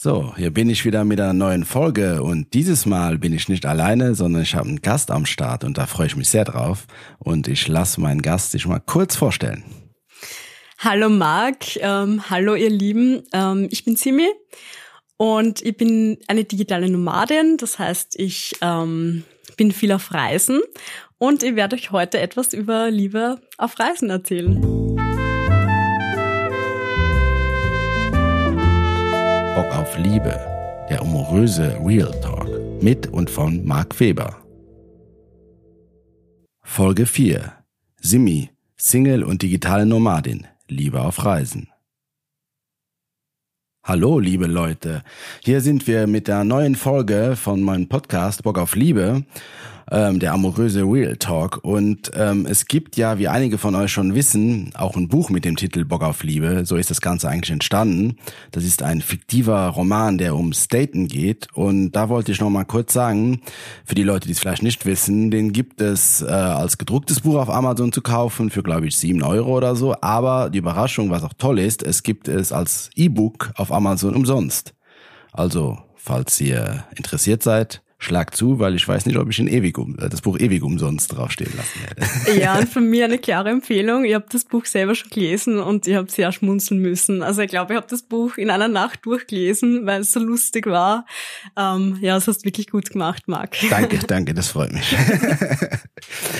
[0.00, 3.66] So, hier bin ich wieder mit einer neuen Folge und dieses Mal bin ich nicht
[3.66, 6.86] alleine, sondern ich habe einen Gast am Start und da freue ich mich sehr drauf
[7.18, 9.64] und ich lasse meinen Gast sich mal kurz vorstellen.
[10.78, 14.28] Hallo Marc, ähm, hallo ihr Lieben, ähm, ich bin Simi
[15.16, 19.24] und ich bin eine digitale Nomadin, das heißt ich ähm,
[19.56, 20.60] bin viel auf Reisen
[21.18, 24.77] und ich werde euch heute etwas über Liebe auf Reisen erzählen.
[29.68, 30.38] Bock auf Liebe,
[30.88, 32.48] der amoröse Real Talk
[32.82, 34.36] mit und von Marc Weber.
[36.62, 37.52] Folge 4.
[38.00, 41.68] Simi, Single und digitale Nomadin, Liebe auf Reisen.
[43.84, 45.02] Hallo, liebe Leute.
[45.42, 49.24] Hier sind wir mit der neuen Folge von meinem Podcast Bock auf Liebe
[49.90, 51.60] ähm, der amoröse Real Talk.
[51.62, 55.44] Und ähm, es gibt ja, wie einige von euch schon wissen, auch ein Buch mit
[55.44, 56.64] dem Titel Bock auf Liebe.
[56.64, 58.16] So ist das Ganze eigentlich entstanden.
[58.50, 61.48] Das ist ein fiktiver Roman, der um Staten geht.
[61.54, 63.40] Und da wollte ich noch mal kurz sagen,
[63.84, 67.36] für die Leute, die es vielleicht nicht wissen, den gibt es äh, als gedrucktes Buch
[67.36, 69.94] auf Amazon zu kaufen für, glaube ich, sieben Euro oder so.
[70.00, 74.74] Aber die Überraschung, was auch toll ist, es gibt es als E-Book auf Amazon umsonst.
[75.32, 79.76] Also, falls ihr interessiert seid, schlag zu, weil ich weiß nicht, ob ich in ewig
[79.76, 82.40] um, das Buch ewig umsonst draufstehen lassen werde.
[82.40, 84.04] Ja, und von mir eine klare Empfehlung.
[84.04, 87.22] Ich habe das Buch selber schon gelesen und ich habe sehr schmunzeln müssen.
[87.22, 90.66] Also ich glaube, ich habe das Buch in einer Nacht durchgelesen, weil es so lustig
[90.66, 91.06] war.
[91.56, 93.56] Ähm, ja, es hast wirklich gut gemacht, Marc.
[93.68, 94.94] Danke, danke, das freut mich.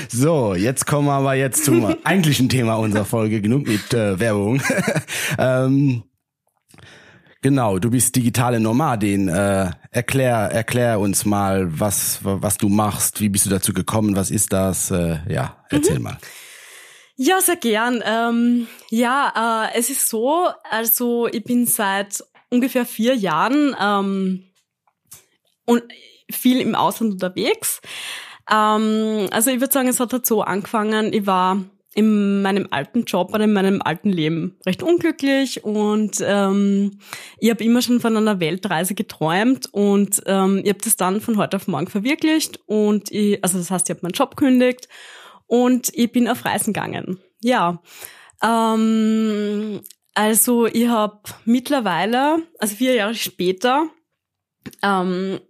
[0.08, 3.40] so, jetzt kommen wir aber jetzt zum eigentlichen Thema unserer Folge.
[3.40, 4.62] Genug mit äh, Werbung.
[5.38, 6.04] ähm,
[7.40, 9.28] Genau, du bist digitale Nomadin.
[9.28, 14.30] Äh, erklär, erklär uns mal, was, was du machst, wie bist du dazu gekommen, was
[14.32, 14.90] ist das?
[14.90, 16.04] Äh, ja, erzähl mhm.
[16.04, 16.18] mal.
[17.16, 18.02] Ja, sehr gern.
[18.04, 24.44] Ähm, ja, äh, es ist so, also ich bin seit ungefähr vier Jahren ähm,
[25.64, 25.82] und
[26.30, 27.80] viel im Ausland unterwegs.
[28.50, 31.62] Ähm, also ich würde sagen, es hat halt so angefangen, ich war
[31.98, 37.00] in meinem alten Job oder in meinem alten Leben recht unglücklich und ähm,
[37.38, 41.36] ich habe immer schon von einer Weltreise geträumt und ähm, ich habe das dann von
[41.38, 44.88] heute auf morgen verwirklicht und ich, also das heißt, ich habe meinen Job kündigt
[45.48, 47.18] und ich bin auf Reisen gegangen.
[47.42, 47.82] Ja,
[48.44, 49.80] ähm,
[50.14, 53.88] also ich habe mittlerweile, also vier Jahre später,
[54.84, 55.40] ähm,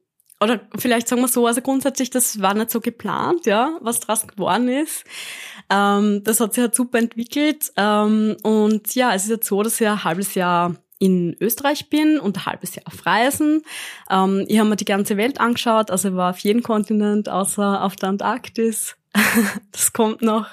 [0.41, 4.27] oder vielleicht sagen wir so, also grundsätzlich, das war nicht so geplant, ja, was draus
[4.27, 5.05] geworden ist.
[5.71, 7.73] Ähm, das hat sich halt super entwickelt.
[7.77, 12.19] Ähm, und ja, es ist jetzt so, dass ich ein halbes Jahr in Österreich bin
[12.19, 13.63] und ein halbes Jahr auf Reisen.
[14.11, 17.83] Ähm, ich habe mir die ganze Welt angeschaut, also ich war auf jedem Kontinent außer
[17.85, 18.97] auf der Antarktis.
[19.73, 20.49] das kommt noch.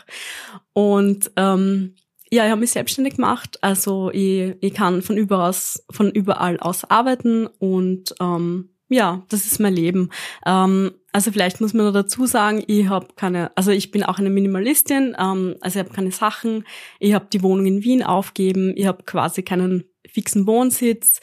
[0.73, 1.95] Und ähm,
[2.31, 3.57] ja, ich habe mich selbstständig gemacht.
[3.61, 5.53] Also ich, ich kann von überall,
[5.89, 10.09] von überall aus arbeiten und ähm, ja, das ist mein Leben.
[10.45, 14.19] Ähm, also vielleicht muss man noch dazu sagen, ich habe keine, also ich bin auch
[14.19, 16.65] eine Minimalistin, ähm, also ich habe keine Sachen,
[16.99, 21.19] ich habe die Wohnung in Wien aufgeben, ich habe quasi keinen fixen Wohnsitz,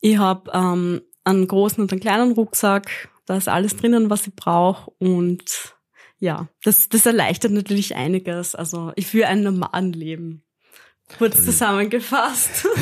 [0.00, 4.34] ich habe ähm, einen großen und einen kleinen Rucksack, da ist alles drinnen, was ich
[4.34, 5.74] brauche und
[6.18, 8.54] ja, das, das erleichtert natürlich einiges.
[8.54, 10.44] Also ich führe ein Nomadenleben.
[11.18, 12.66] Kurz zusammengefasst.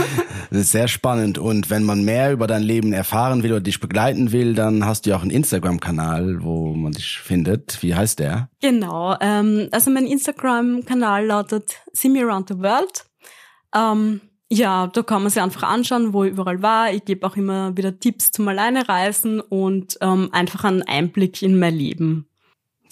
[0.53, 1.39] Das ist sehr spannend.
[1.39, 5.07] Und wenn man mehr über dein Leben erfahren will oder dich begleiten will, dann hast
[5.07, 7.81] du ja auch einen Instagram-Kanal, wo man dich findet.
[7.85, 8.49] Wie heißt der?
[8.61, 9.17] Genau.
[9.21, 13.05] Ähm, also mein Instagram-Kanal lautet See Me Around the World.
[13.77, 16.93] Ähm, ja, da kann man sich einfach anschauen, wo ich überall war.
[16.93, 21.77] Ich gebe auch immer wieder Tipps zum Alleinereisen und ähm, einfach einen Einblick in mein
[21.77, 22.27] Leben.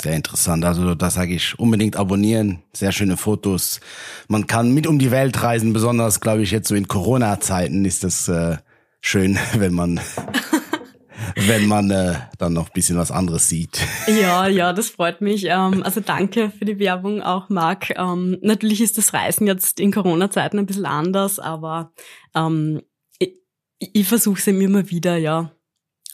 [0.01, 0.65] Sehr interessant.
[0.65, 2.63] Also da sage ich unbedingt abonnieren.
[2.73, 3.81] Sehr schöne Fotos.
[4.29, 5.73] Man kann mit um die Welt reisen.
[5.73, 8.59] Besonders, glaube ich, jetzt so in Corona-Zeiten ist das äh,
[9.01, 10.01] schön, wenn man
[11.47, 13.81] wenn man äh, dann noch bisschen was anderes sieht.
[14.09, 15.45] Ja, ja, das freut mich.
[15.45, 17.91] Ähm, also danke für die Werbung auch, Marc.
[17.97, 21.93] Ähm, natürlich ist das Reisen jetzt in Corona-Zeiten ein bisschen anders, aber
[22.35, 22.83] ähm,
[23.19, 23.35] ich,
[23.79, 25.51] ich versuche es immer wieder, ja.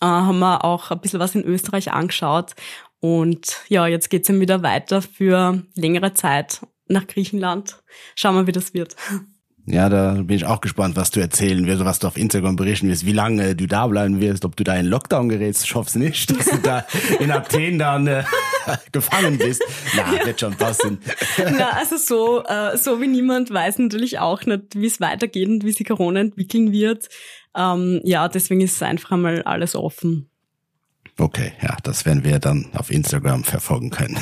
[0.00, 2.54] Äh, haben wir auch ein bisschen was in Österreich angeschaut
[3.04, 7.82] und ja, jetzt geht's dann wieder weiter für längere Zeit nach Griechenland.
[8.14, 8.96] Schauen wir, wie das wird.
[9.66, 12.88] Ja, da bin ich auch gespannt, was du erzählen wirst, was du auf Instagram berichten
[12.88, 15.64] wirst, wie lange du da bleiben wirst, ob du da in Lockdown gerätst.
[15.64, 16.86] Ich hoffe es nicht, dass du da
[17.20, 18.24] in Athen dann äh,
[18.92, 19.62] gefangen bist.
[19.94, 20.24] Na, ja.
[20.24, 20.98] wird schon passen.
[21.58, 25.62] Na, also so, äh, so wie niemand weiß natürlich auch nicht, wie es weitergeht und
[25.62, 27.10] wie sich Corona entwickeln wird.
[27.54, 30.30] Ähm, ja, deswegen ist es einfach einmal alles offen.
[31.18, 34.18] Okay, ja, das werden wir dann auf Instagram verfolgen können.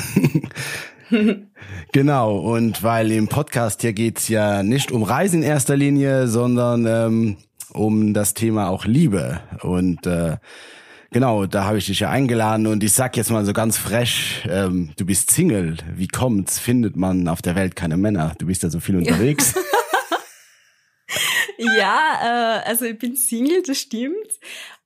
[1.91, 6.85] genau, und weil im Podcast hier geht's ja nicht um Reisen in erster Linie, sondern
[6.85, 7.37] ähm,
[7.73, 9.41] um das Thema auch Liebe.
[9.61, 10.37] Und äh,
[11.11, 14.43] genau, da habe ich dich ja eingeladen und ich sag jetzt mal so ganz fresh,
[14.47, 15.77] ähm, du bist Single.
[15.95, 16.59] Wie kommt's?
[16.59, 18.35] Findet man auf der Welt keine Männer?
[18.37, 19.55] Du bist ja so viel unterwegs.
[21.57, 24.15] ja, äh, also ich bin Single, das stimmt.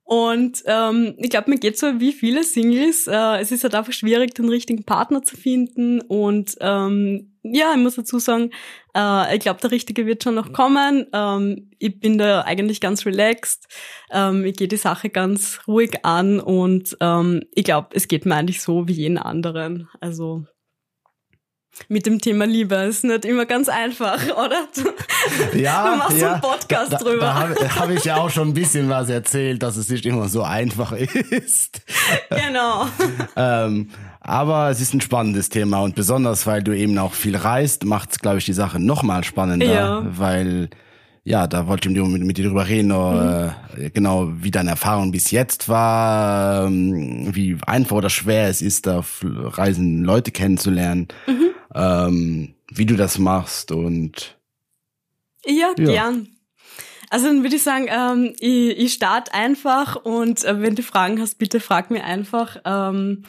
[0.08, 3.08] Und ähm, ich glaube, mir geht so wie viele Singles.
[3.08, 6.00] Äh, es ist halt einfach schwierig, den richtigen Partner zu finden.
[6.00, 8.52] Und ähm, ja, ich muss dazu sagen,
[8.96, 11.08] äh, ich glaube, der Richtige wird schon noch kommen.
[11.12, 13.68] Ähm, ich bin da eigentlich ganz relaxed.
[14.10, 18.36] Ähm, ich gehe die Sache ganz ruhig an und ähm, ich glaube, es geht mir
[18.36, 19.90] eigentlich so wie jeden anderen.
[20.00, 20.46] Also
[21.90, 24.68] mit dem Thema Liebe ist nicht immer ganz einfach, oder?
[25.54, 27.20] Du, ja, du machst ja, einen Podcast da, drüber.
[27.22, 30.28] Da habe hab ich ja auch schon ein bisschen was erzählt, dass es nicht immer
[30.30, 30.92] so einfach
[31.32, 31.82] ist.
[32.30, 32.88] Genau.
[33.36, 33.90] ähm,
[34.22, 38.12] aber es ist ein spannendes Thema und besonders, weil du eben auch viel reist, macht
[38.12, 40.04] es, glaube ich, die Sache noch mal spannender, Ja.
[40.06, 40.70] weil
[41.24, 43.52] ja, da wollte ich mit, mit, dir drüber reden, Mhm.
[43.78, 48.88] äh, genau wie deine Erfahrung bis jetzt war, ähm, wie einfach oder schwer es ist,
[48.88, 51.47] da auf Reisen Leute kennenzulernen, Mhm.
[51.78, 54.38] Ähm, wie du das machst und
[55.46, 55.92] Ja, Ja.
[55.92, 56.30] gern.
[57.10, 61.22] Also dann würde ich sagen, ähm, ich, ich starte einfach und äh, wenn du Fragen
[61.22, 62.58] hast, bitte frag mir einfach.
[62.66, 63.24] Ähm,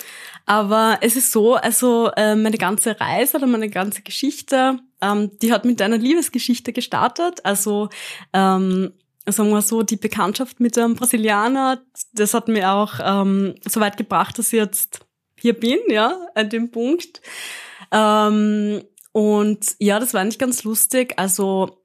[0.47, 5.53] aber es ist so, also äh, meine ganze Reise oder meine ganze Geschichte, ähm, die
[5.53, 7.45] hat mit einer Liebesgeschichte gestartet.
[7.45, 7.89] Also
[8.33, 8.95] ähm,
[9.27, 11.81] sagen wir so, die Bekanntschaft mit einem Brasilianer,
[12.15, 15.07] das hat mir auch ähm, so weit gebracht, dass ich jetzt
[15.39, 17.21] hier bin, ja, an dem Punkt.
[17.93, 18.83] Ähm,
[19.13, 21.15] und ja, das war eigentlich ganz lustig.
[21.17, 21.85] Also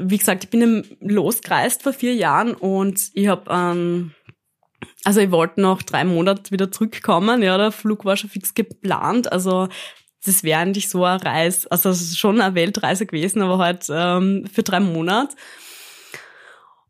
[0.00, 4.12] wie gesagt, ich bin im losgereist vor vier Jahren und ich habe, ähm,
[5.04, 7.42] also ich wollte noch drei Monate wieder zurückkommen.
[7.42, 9.32] Ja, der Flug war schon fix geplant.
[9.32, 9.68] Also
[10.24, 14.62] das wäre eigentlich so eine Reise, also schon eine Weltreise gewesen, aber halt ähm, für
[14.62, 15.36] drei Monate.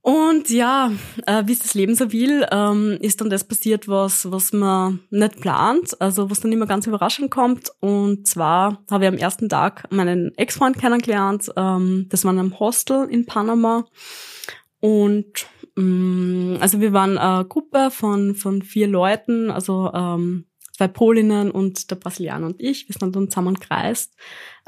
[0.09, 0.91] Und ja,
[1.27, 5.01] äh, wie es das Leben so will, ähm, ist dann das passiert, was, was man
[5.11, 7.71] nicht plant, also was dann immer ganz überraschend kommt.
[7.81, 11.53] Und zwar habe ich am ersten Tag meinen Ex-Freund kennengelernt.
[11.57, 13.85] Ähm, das war in einem Hostel in Panama.
[14.81, 15.47] Und
[15.77, 20.47] ähm, also wir waren eine Gruppe von, von vier Leuten, also ähm,
[20.79, 22.89] zwei Polinnen und der Brasilianer und ich.
[22.89, 24.15] Wir sind dann zusammen gereist.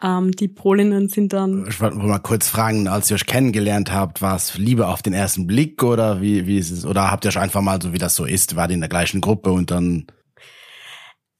[0.02, 4.20] Ähm, die Polinnen sind dann ich wollte mal kurz fragen, als ihr euch kennengelernt habt,
[4.20, 7.28] war es Liebe auf den ersten Blick oder wie, wie ist es, oder habt ihr
[7.28, 9.70] euch einfach mal so, wie das so ist, war die in der gleichen Gruppe und
[9.70, 10.06] dann,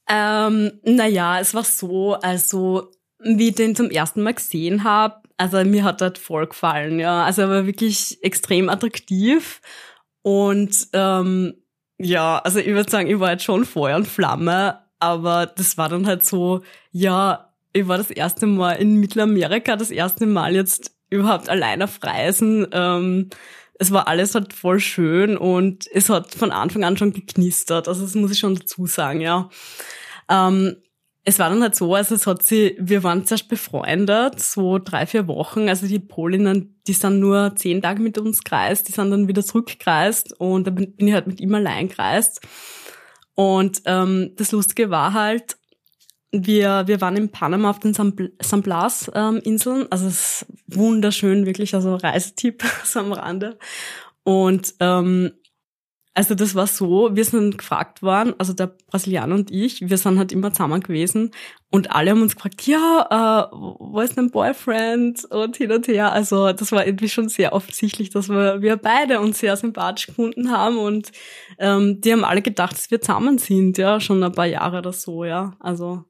[0.09, 5.65] Ähm, naja, es war so, also wie ich den zum ersten Mal gesehen habe, also
[5.65, 7.25] mir hat das voll gefallen, ja.
[7.25, 9.61] Also er war wirklich extrem attraktiv
[10.23, 11.55] und ähm,
[12.03, 15.89] ja, also ich würde sagen, ich war jetzt schon Feuer und Flamme, aber das war
[15.91, 16.63] dann halt so,
[16.93, 22.03] ja, ich war das erste Mal in Mittelamerika, das erste Mal jetzt überhaupt allein auf
[22.03, 22.67] Reisen.
[22.73, 23.29] Ähm,
[23.79, 27.87] es war alles halt voll schön und es hat von Anfang an schon geknistert.
[27.87, 29.51] Also das muss ich schon dazu sagen, ja.
[30.31, 30.77] Ähm,
[31.31, 35.07] es war dann halt so, also es hat sie, wir waren zuerst befreundet, so drei,
[35.07, 35.69] vier Wochen.
[35.69, 39.45] Also die Polinnen, die sind nur zehn Tage mit uns gereist, die sind dann wieder
[39.45, 42.41] zurückgereist und da bin ich halt mit ihm allein gereist.
[43.35, 45.57] Und ähm, das Lustige war halt,
[46.33, 49.87] wir, wir waren in Panama auf den San, San Blas ähm, Inseln.
[49.91, 53.59] Also es ist wunderschön, wirklich, also Reisetipp so am Rande.
[54.25, 55.33] Und ähm,
[56.21, 60.19] also das war so, wir sind gefragt worden, also der Brasilianer und ich, wir sind
[60.19, 61.31] halt immer zusammen gewesen
[61.71, 66.13] und alle haben uns gefragt, ja, äh, wo ist dein Boyfriend und hin und her.
[66.13, 70.51] Also das war irgendwie schon sehr offensichtlich, dass wir, wir beide uns sehr sympathisch gefunden
[70.51, 71.11] haben und
[71.59, 74.93] ähm, die haben alle gedacht, dass wir zusammen sind, ja, schon ein paar Jahre oder
[74.93, 75.57] so, ja.
[75.59, 76.05] Also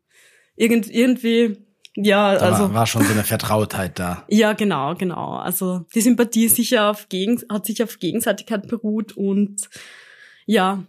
[0.56, 1.56] irgend, irgendwie,
[1.94, 4.24] ja, da also war, war schon so eine Vertrautheit da.
[4.28, 5.36] ja, genau, genau.
[5.36, 9.68] Also die Sympathie sicher auf Gegen hat sich auf Gegenseitigkeit beruht und
[10.46, 10.84] ja,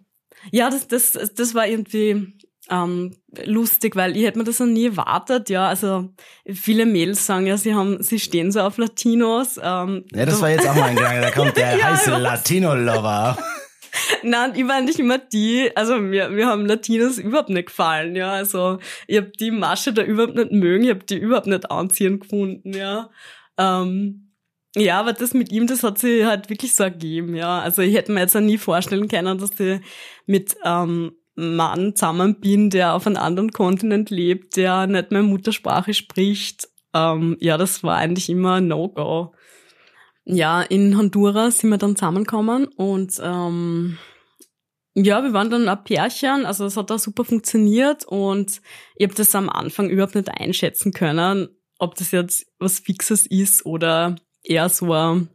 [0.52, 2.34] ja, das, das, das war irgendwie
[2.70, 3.16] ähm,
[3.46, 5.50] lustig, weil ich hätte mir das noch nie erwartet.
[5.50, 6.10] Ja, also
[6.52, 9.60] viele Mädels sagen ja, sie haben, sie stehen so auf Latinos.
[9.62, 12.22] Ähm, Ja, das war jetzt auch mein Gedanke, da kommt der Ja, heiße weiß.
[12.22, 13.38] Latino-Lover.
[14.24, 18.32] Nein, ich war nicht immer die, also mir, mir haben Latinos überhaupt nicht gefallen, ja.
[18.32, 22.22] Also ich hab die Masche da überhaupt nicht mögen, ich hab die überhaupt nicht anziehend
[22.22, 23.10] gefunden, ja.
[23.58, 24.31] Ähm,
[24.76, 27.60] ja, aber das mit ihm, das hat sich halt wirklich so ergeben, ja.
[27.60, 29.82] Also ich hätte mir jetzt auch nie vorstellen können, dass ich
[30.26, 35.94] mit ähm, Mann zusammen bin, der auf einem anderen Kontinent lebt, der nicht mehr Muttersprache
[35.94, 36.70] spricht.
[36.94, 39.34] Ähm, ja, das war eigentlich immer No-Go.
[40.24, 43.98] Ja, in Honduras sind wir dann zusammengekommen und ähm,
[44.94, 48.62] ja, wir waren dann ein Pärchen, also es hat da super funktioniert und
[48.96, 51.50] ich habe das am Anfang überhaupt nicht einschätzen können,
[51.80, 55.28] ob das jetzt was Fixes ist oder eher so eine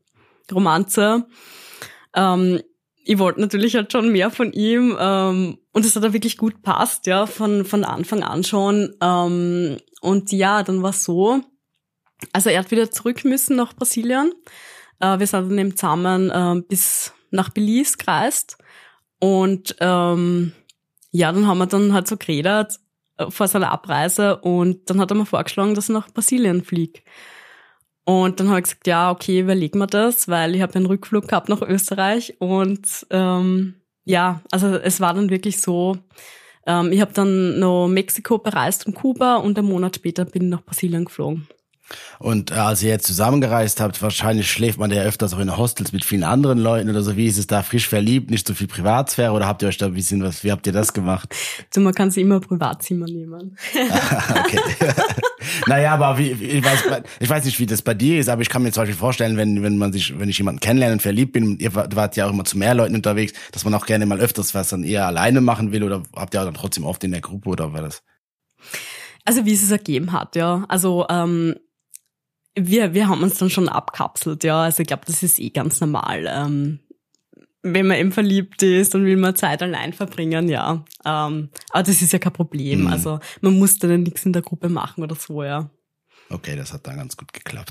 [0.53, 1.27] Romanze.
[2.15, 2.61] ähm,
[3.09, 6.63] ich wollte natürlich halt schon mehr von ihm ähm, und es hat auch wirklich gut
[6.63, 8.97] passt, ja, von, von Anfang an schon.
[9.01, 11.41] Ähm, und ja, dann war es so,
[12.33, 14.33] also er hat wieder zurück müssen nach Brasilien.
[14.99, 18.59] Äh, wir sind dann eben zusammen äh, bis nach Belize gereist
[19.21, 20.53] und ähm,
[21.13, 22.81] ja, dann haben wir dann halt so geredet
[23.19, 27.03] äh, vor seiner Abreise und dann hat er mir vorgeschlagen, dass er nach Brasilien fliegt.
[28.07, 31.27] Und dann habe ich gesagt, ja, okay, überlegen wir das, weil ich habe einen Rückflug
[31.27, 35.99] gehabt nach Österreich und ähm, ja, also es war dann wirklich so,
[36.69, 40.51] ähm, ich habe dann noch Mexiko bereist und Kuba und einen Monat später bin ich
[40.51, 41.49] nach Brasilien geflogen.
[42.19, 45.93] Und äh, als ihr jetzt zusammengereist habt, wahrscheinlich schläft man ja öfters auch in Hostels
[45.93, 47.17] mit vielen anderen Leuten oder so.
[47.17, 49.87] Wie ist es da frisch verliebt, nicht so viel Privatsphäre oder habt ihr euch da
[49.87, 51.35] ein bisschen was, wie habt ihr das gemacht?
[51.73, 53.57] So, man kann sich immer Privatzimmer nehmen.
[54.31, 54.61] okay.
[55.67, 56.85] naja, aber wie, ich weiß,
[57.21, 59.37] ich weiß nicht, wie das bei dir ist, aber ich kann mir zum Beispiel vorstellen,
[59.37, 62.31] wenn, wenn man sich, wenn ich jemanden kennenlerne und verliebt bin, ihr wart ja auch
[62.31, 65.41] immer zu mehr Leuten unterwegs, dass man auch gerne mal öfters was dann eher alleine
[65.41, 68.03] machen will oder habt ihr auch dann trotzdem oft in der Gruppe oder war das?
[69.25, 70.65] Also wie es es ergeben hat, ja.
[70.69, 71.57] Also ähm,
[72.57, 74.63] wir, wir haben uns dann schon abkapselt, ja.
[74.63, 76.27] Also ich glaube, das ist eh ganz normal.
[76.29, 76.81] Ähm,
[77.63, 80.85] wenn man eben verliebt ist und will man Zeit allein verbringen, ja.
[81.05, 82.83] Ähm, aber das ist ja kein Problem.
[82.83, 82.87] Mhm.
[82.89, 85.71] Also man muss dann nichts in der Gruppe machen oder so, ja.
[86.29, 87.71] Okay, das hat dann ganz gut geklappt.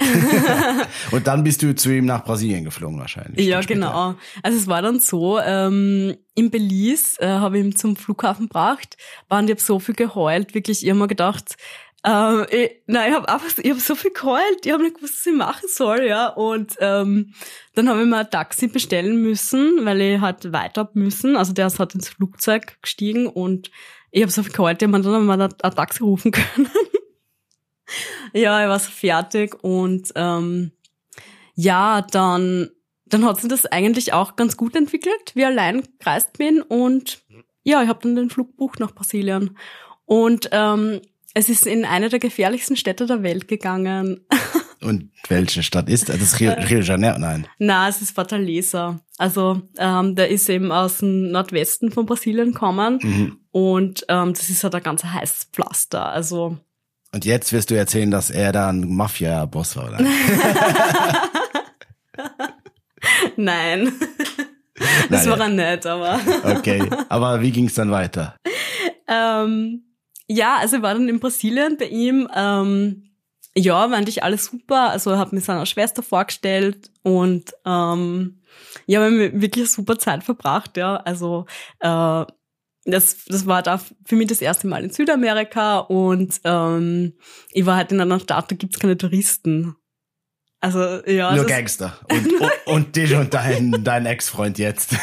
[1.11, 3.45] und dann bist du zu ihm nach Brasilien geflogen wahrscheinlich.
[3.45, 4.15] Ja, genau.
[4.43, 8.95] Also es war dann so, ähm, in Belize äh, habe ich ihn zum Flughafen gebracht,
[9.27, 11.57] war und ich habe so viel geheult, wirklich, ich habe mir gedacht,
[12.05, 15.15] ähm, ich, nein, ich habe einfach, ich habe so viel geheult, ich habe nicht gewusst,
[15.15, 16.27] was ich machen soll, ja.
[16.27, 17.33] Und ähm,
[17.73, 21.35] dann habe ich mir ein Taxi bestellen müssen, weil ich halt weiter müssen.
[21.35, 23.71] Also der ist halt ins Flugzeug gestiegen und
[24.11, 26.69] ich habe so viel geheult, ich habe dann mal ein, ein Taxi rufen können.
[28.33, 30.71] ja, ich war so fertig und ähm,
[31.55, 32.69] ja, dann
[33.07, 37.23] dann hat sich das eigentlich auch ganz gut entwickelt, wie allein gereist bin und
[37.63, 39.57] ja, ich habe dann den Flug bucht nach Brasilien
[40.05, 41.01] und ähm,
[41.35, 44.21] es ist in eine der gefährlichsten Städte der Welt gegangen.
[44.81, 46.17] Und welche Stadt ist das?
[46.19, 47.19] Das Rio, äh, Rio de Janeiro?
[47.19, 47.47] Nein.
[47.59, 48.99] Na, es ist Fortaleza.
[49.17, 53.39] Also ähm, der ist eben aus dem Nordwesten von Brasilien gekommen mhm.
[53.51, 56.05] und ähm, das ist halt ein ganz heißes Pflaster.
[56.09, 56.57] Also
[57.13, 59.99] und jetzt wirst du erzählen, dass er da ein Mafia-Boss war, oder?
[63.37, 63.93] Nein.
[65.09, 66.19] Das Nein, war er nicht, aber.
[66.43, 68.35] Okay, aber wie ging es dann weiter?
[69.07, 69.85] Ähm,
[70.27, 72.27] ja, also ich war dann in Brasilien bei ihm.
[72.35, 73.11] Ähm,
[73.57, 74.89] ja, war eigentlich alles super.
[74.89, 78.41] Also habe mir seiner Schwester vorgestellt und ähm,
[78.85, 80.77] ja, wir haben wirklich super Zeit verbracht.
[80.77, 81.45] Ja, also
[81.79, 82.25] äh,
[82.85, 87.13] das, das war da für mich das erste Mal in Südamerika und ähm,
[87.51, 89.75] ich war halt in einer Stadt, da gibt's keine Touristen.
[90.59, 91.35] Also ja.
[91.35, 91.99] Nur Gangster.
[92.11, 94.95] Und, und, und dich und dein, dein Ex-Freund jetzt.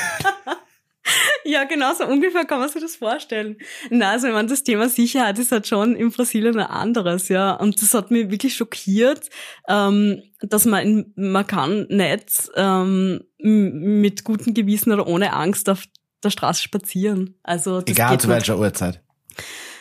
[1.45, 3.57] Ja, genau, so ungefähr kann man sich das vorstellen.
[3.91, 7.53] Na, also ich meine, das Thema Sicherheit ist halt schon in Brasilien ein anderes, ja.
[7.55, 9.29] Und das hat mich wirklich schockiert,
[9.69, 15.85] ähm, dass man, in, man kann nicht ähm, mit gutem Gewissen oder ohne Angst auf
[16.23, 17.39] der Straße spazieren.
[17.43, 19.03] Also das Egal zu welcher Uhrzeit.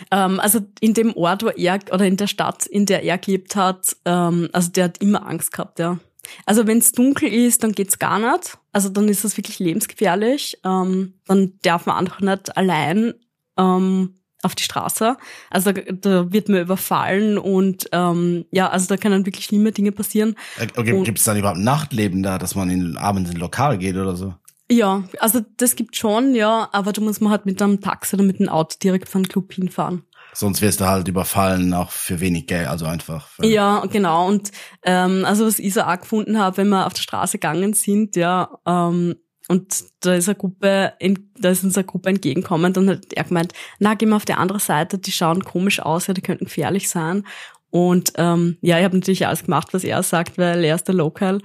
[0.09, 3.55] Ähm, also in dem Ort, wo er, oder in der Stadt, in der er gelebt
[3.55, 5.99] hat, ähm, also der hat immer Angst gehabt, ja.
[6.45, 8.57] Also wenn es dunkel ist, dann geht's gar nicht.
[8.71, 10.59] Also dann ist das wirklich lebensgefährlich.
[10.63, 13.13] Ähm, dann darf man einfach nicht allein
[13.57, 15.17] ähm, auf die Straße.
[15.49, 19.91] Also da, da wird man überfallen und ähm, ja, also da können wirklich schlimme Dinge
[19.91, 20.35] passieren.
[20.57, 23.95] Äh, okay, gibt es dann überhaupt Nachtleben da, dass man in, abends in Lokal geht
[23.95, 24.33] oder so?
[24.71, 28.23] Ja, also das gibt schon, ja, aber da muss man halt mit einem Taxi oder
[28.23, 30.03] mit einem Auto direkt von Club hinfahren.
[30.33, 33.27] Sonst wirst du halt überfallen, auch für wenig Geld, also einfach.
[33.41, 34.29] Ja, genau.
[34.29, 34.51] Und
[34.83, 38.15] ähm, also was ich so auch gefunden habe, wenn wir auf der Straße gegangen sind,
[38.15, 39.15] ja, ähm,
[39.49, 40.93] und da ist eine Gruppe,
[41.37, 44.35] da ist uns eine Gruppe entgegenkommen, dann hat er gemeint, na, gehen wir auf die
[44.35, 47.27] andere Seite, die schauen komisch aus, ja, die könnten gefährlich sein.
[47.69, 50.95] Und ähm, ja, ich habe natürlich alles gemacht, was er sagt, weil er ist der
[50.95, 51.41] Local.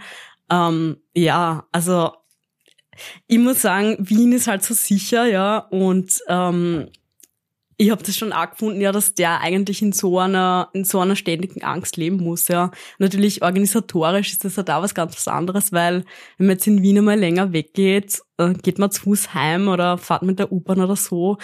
[0.48, 2.12] Ähm, ja, also
[3.26, 6.88] ich muss sagen, Wien ist halt so sicher, ja, und ähm,
[7.78, 10.98] ich habe das schon auch gefunden, ja, dass der eigentlich in so einer in so
[11.00, 12.70] einer ständigen Angst leben muss, ja.
[12.98, 16.04] Natürlich organisatorisch ist das halt auch was ganz was anderes, weil
[16.38, 18.22] wenn man jetzt in Wien einmal länger weggeht,
[18.62, 21.36] geht man zu Fuß heim oder fahrt mit der U-Bahn oder so.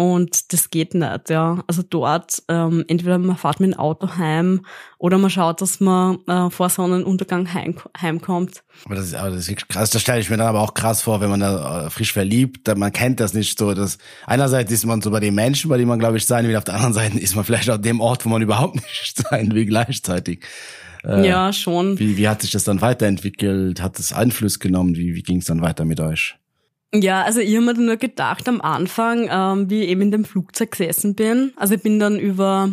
[0.00, 1.62] Und das geht nicht, ja.
[1.66, 4.64] Also dort, ähm, entweder man fährt mit dem Auto heim
[4.96, 8.62] oder man schaut, dass man äh, vor Sonnenuntergang heim, heimkommt.
[8.86, 9.90] Aber das ist, aber das ist krass.
[9.90, 12.66] Das stelle ich mir dann aber auch krass vor, wenn man da äh, frisch verliebt,
[12.78, 13.74] man kennt das nicht so.
[13.74, 16.56] Dass einerseits ist man so bei den Menschen, bei denen man, glaube ich, sein will,
[16.56, 19.52] auf der anderen Seite ist man vielleicht auch dem Ort, wo man überhaupt nicht sein
[19.52, 20.46] will, gleichzeitig.
[21.04, 21.98] Äh, ja, schon.
[21.98, 23.82] Wie, wie hat sich das dann weiterentwickelt?
[23.82, 24.96] Hat es Einfluss genommen?
[24.96, 26.36] Wie, wie ging es dann weiter mit euch?
[26.92, 30.24] Ja, also ich habe mir nur gedacht am Anfang, ähm, wie ich eben in dem
[30.24, 31.52] Flugzeug gesessen bin.
[31.56, 32.72] Also ich bin dann über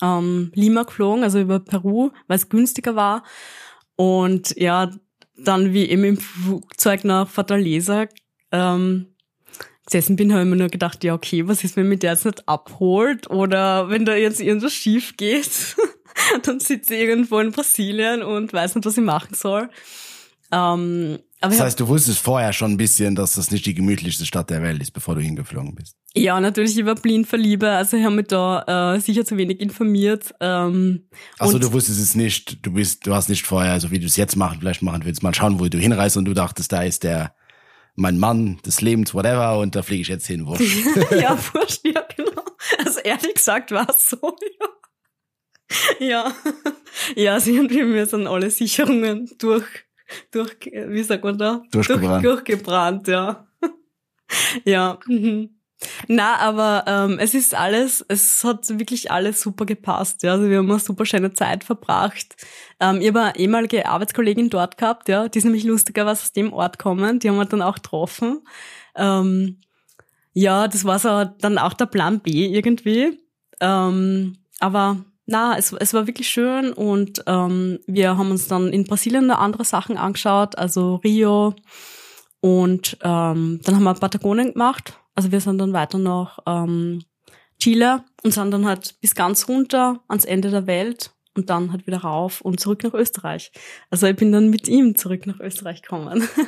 [0.00, 3.22] ähm, Lima geflogen, also über Peru, weil es günstiger war.
[3.96, 4.90] Und ja,
[5.36, 8.06] dann wie eben im Flugzeug nach Fortaleza
[8.50, 9.14] ähm,
[9.84, 12.24] gesessen bin, habe ich mir nur gedacht, ja okay, was ist, wenn mich der jetzt
[12.24, 15.76] nicht abholt oder wenn da jetzt irgendwas schief geht,
[16.44, 19.68] dann sitze ich irgendwo in Brasilien und weiß nicht, was ich machen soll.
[20.52, 24.26] Ähm, aber das heißt, du wusstest vorher schon ein bisschen, dass das nicht die gemütlichste
[24.26, 25.96] Stadt der Welt ist, bevor du hingeflogen bist.
[26.14, 29.60] Ja, natürlich, ich war blind verliebt, also ich habe mich da äh, sicher zu wenig
[29.60, 30.34] informiert.
[30.40, 34.06] Ähm, also du wusstest es nicht, du bist, du hast nicht vorher, also wie du
[34.06, 36.82] es jetzt machen, vielleicht machen willst, mal schauen, wo du hinreist und du dachtest, da
[36.82, 37.34] ist der
[37.94, 40.62] mein Mann des Lebens, whatever, und da fliege ich jetzt hin, wurscht.
[41.10, 42.44] ja, wurscht, ja, genau.
[42.78, 44.66] Also ehrlich gesagt war es so, ja.
[46.00, 46.34] Ja,
[47.14, 49.66] ja, sie und mir sind alle Sicherungen durch
[50.30, 51.62] durch, wie sagt man da?
[51.70, 52.24] Durchgebrannt.
[52.24, 53.46] Durch, durchgebrannt, ja.
[54.64, 54.98] ja.
[55.06, 55.60] Mhm.
[56.08, 60.22] Na, aber ähm, es ist alles, es hat wirklich alles super gepasst.
[60.22, 60.32] Ja.
[60.32, 62.36] Also wir haben eine super schöne Zeit verbracht.
[62.80, 66.52] Ähm, ich habe eine ehemalige Arbeitskollegin dort gehabt, ja, die ist nämlich lustigerweise aus dem
[66.52, 68.42] Ort kommen, die haben wir dann auch getroffen.
[68.94, 69.60] Ähm,
[70.32, 73.18] ja, das war so dann auch der Plan B irgendwie.
[73.60, 78.84] Ähm, aber na, es, es war wirklich schön und ähm, wir haben uns dann in
[78.84, 81.54] Brasilien noch andere Sachen angeschaut, also Rio
[82.40, 84.98] und ähm, dann haben wir Patagonien gemacht.
[85.14, 87.04] Also wir sind dann weiter nach ähm,
[87.60, 91.86] Chile und sind dann halt bis ganz runter ans Ende der Welt und dann halt
[91.86, 93.52] wieder rauf und zurück nach Österreich.
[93.88, 96.28] Also ich bin dann mit ihm zurück nach Österreich gekommen.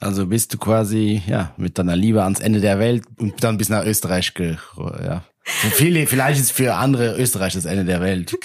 [0.00, 3.70] Also bist du quasi ja mit deiner Liebe ans Ende der Welt und dann bis
[3.70, 8.34] nach Österreich ge ja für viele, vielleicht ist für andere Österreich das Ende der Welt.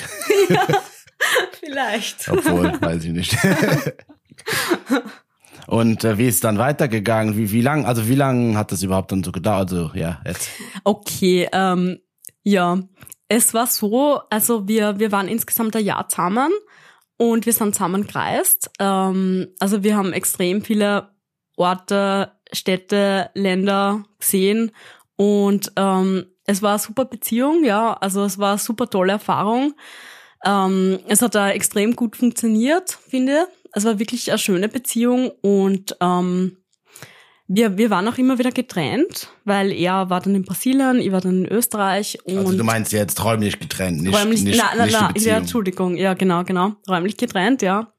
[0.50, 0.66] Ja,
[1.60, 2.28] vielleicht.
[2.28, 3.38] Obwohl, weiß ich nicht.
[5.68, 7.38] Und äh, wie ist es dann weitergegangen?
[7.38, 9.72] Wie, wie lang, also wie lang hat das überhaupt dann so gedauert?
[9.72, 10.50] Also, ja, jetzt.
[10.84, 12.00] Okay, ähm,
[12.42, 12.80] ja.
[13.28, 16.52] Es war so, also wir, wir waren insgesamt ein Jahr zusammen
[17.18, 18.72] und wir sind zusammengereist.
[18.80, 21.10] Ähm, also wir haben extrem viele
[21.56, 24.72] Orte, Städte, Länder gesehen
[25.18, 29.76] und ähm, es war eine super Beziehung, ja, also es war eine super tolle Erfahrung.
[30.44, 33.48] Ähm, es hat da extrem gut funktioniert, finde.
[33.74, 36.58] Es war wirklich eine schöne Beziehung und ähm,
[37.48, 41.22] wir, wir waren auch immer wieder getrennt, weil er war dann in Brasilien, ich war
[41.22, 42.18] dann in Österreich.
[42.24, 45.38] Und also du meinst jetzt räumlich getrennt, nicht räumlich, nicht, na, na, nicht na, ja,
[45.38, 47.94] Entschuldigung, ja genau, genau, räumlich getrennt, ja.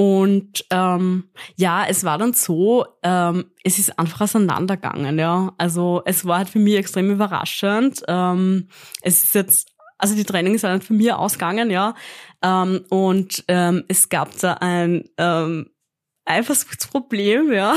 [0.00, 1.24] Und ähm,
[1.56, 5.52] ja, es war dann so, ähm, es ist einfach auseinandergegangen, ja.
[5.58, 8.02] Also es war halt für mich extrem überraschend.
[8.08, 8.68] Ähm,
[9.02, 11.94] es ist jetzt, also die Trennung ist halt für mich ausgegangen, ja.
[12.40, 15.68] Ähm, und ähm, es gab da ein ähm,
[16.24, 17.74] Eifersuchtsproblem, ja.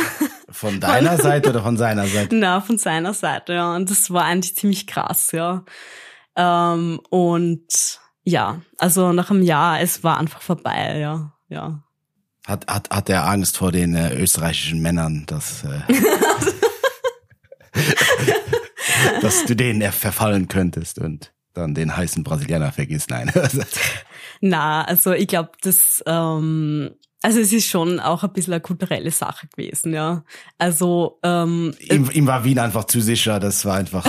[0.49, 2.37] Von deiner Seite oder von seiner Seite?
[2.37, 3.75] Na, von seiner Seite, ja.
[3.75, 5.65] Und das war eigentlich ziemlich krass, ja.
[6.37, 11.83] Ähm, und ja, also nach einem Jahr, es war einfach vorbei, ja, ja.
[12.45, 15.81] Hat, hat, hat er Angst vor den äh, österreichischen Männern, dass, äh,
[19.21, 23.09] dass du denen verfallen könntest und dann den heißen Brasilianer vergisst?
[23.09, 23.31] Nein.
[24.41, 29.11] Na, also ich glaube, das, ähm, also es ist schon auch ein bisschen eine kulturelle
[29.11, 30.25] Sache gewesen, ja.
[30.57, 34.05] Also ähm, ihm, ihm war Wien einfach zu sicher, das war einfach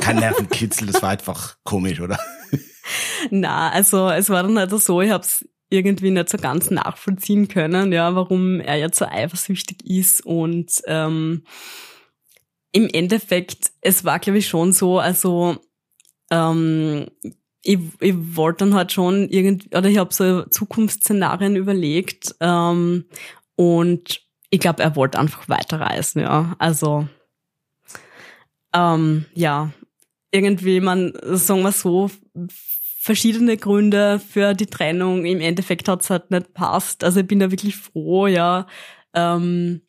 [0.00, 2.20] kein Nervenkitzel, das war einfach komisch, oder?
[3.30, 7.92] Na, also es war dann halt so, ich hab's irgendwie nicht so ganz nachvollziehen können,
[7.92, 11.44] ja, warum er jetzt so eifersüchtig ist und ähm,
[12.72, 15.56] im Endeffekt, es war glaube ich schon so, also
[16.30, 17.06] ähm,
[17.62, 23.04] ich, ich wollte dann halt schon irgendwie, oder ich habe so Zukunftsszenarien überlegt ähm,
[23.56, 26.54] und ich glaube, er wollte einfach weiterreisen, ja.
[26.58, 27.08] Also
[28.74, 29.70] ähm, ja,
[30.30, 32.10] irgendwie, man, sagen wir so,
[33.02, 35.24] verschiedene Gründe für die Trennung.
[35.24, 37.02] Im Endeffekt hat's halt nicht passt.
[37.02, 38.68] Also ich bin da wirklich froh, ja,
[39.12, 39.82] ähm,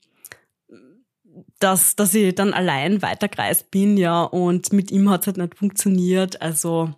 [1.60, 6.41] dass, dass ich dann allein weitergereist bin, ja, und mit ihm hat's halt nicht funktioniert.
[6.41, 6.91] Also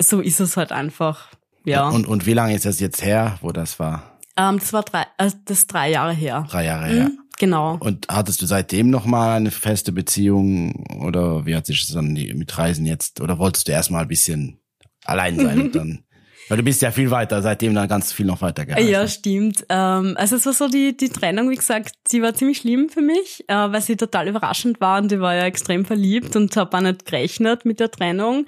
[0.00, 1.28] so ist es halt einfach,
[1.64, 1.88] ja.
[1.88, 4.18] Und, und wie lange ist das jetzt her, wo das war?
[4.36, 6.44] Ähm, das war drei, also das ist drei Jahre her.
[6.50, 7.04] Drei Jahre her.
[7.04, 7.18] Mhm.
[7.38, 7.76] genau.
[7.78, 12.12] Und hattest du seitdem noch mal eine feste Beziehung oder wie hat sich das dann
[12.12, 13.20] mit Reisen jetzt?
[13.20, 14.58] Oder wolltest du erstmal ein bisschen
[15.04, 16.04] allein sein und dann?
[16.48, 18.88] Weil du bist ja viel weiter, seitdem dann ganz viel noch weiter gereist.
[18.88, 19.64] Ja, stimmt.
[19.70, 23.00] Ähm, also es war so die, die Trennung, wie gesagt, sie war ziemlich schlimm für
[23.00, 26.76] mich, äh, weil sie total überraschend war und ich war ja extrem verliebt und habe
[26.76, 28.44] auch nicht gerechnet mit der Trennung.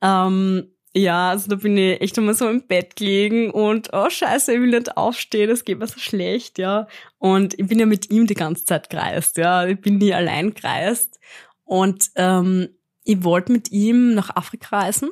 [0.00, 4.52] Ähm, ja, also da bin ich echt einmal so im Bett gelegen und oh scheiße,
[4.52, 6.88] ich will nicht aufstehen, es geht mir so schlecht, ja.
[7.18, 9.66] Und ich bin ja mit ihm die ganze Zeit gereist, ja.
[9.66, 11.20] Ich bin nie allein gereist.
[11.64, 12.70] Und ähm,
[13.04, 15.10] ich wollte mit ihm nach Afrika reisen.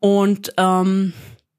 [0.00, 1.12] Und ähm,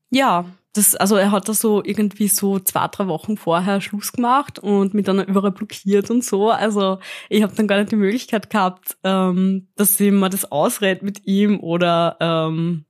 [0.10, 4.60] ja, das, also er hat da so irgendwie so zwei, drei Wochen vorher Schluss gemacht
[4.60, 6.50] und mich dann überall blockiert und so.
[6.50, 7.00] Also
[7.30, 11.26] ich habe dann gar nicht die Möglichkeit gehabt, ähm, dass ich mal das ausredet mit
[11.26, 12.86] ihm oder ähm,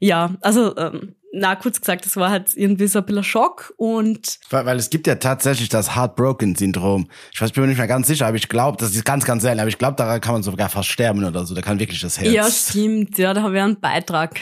[0.00, 4.38] ja, also ähm, na, kurz gesagt, das war halt irgendwie so ein bisschen Schock und.
[4.48, 7.08] Weil, weil es gibt ja tatsächlich das Heartbroken-Syndrom.
[7.32, 9.24] Ich weiß, ich bin mir nicht mehr ganz sicher, aber ich glaube, das ist ganz,
[9.24, 11.54] ganz selten, aber ich glaube, daran kann man sogar fast sterben oder so.
[11.54, 12.32] Da kann wirklich das Herz.
[12.32, 13.18] Ja, stimmt.
[13.18, 14.40] Ja, da habe ich einen Beitrag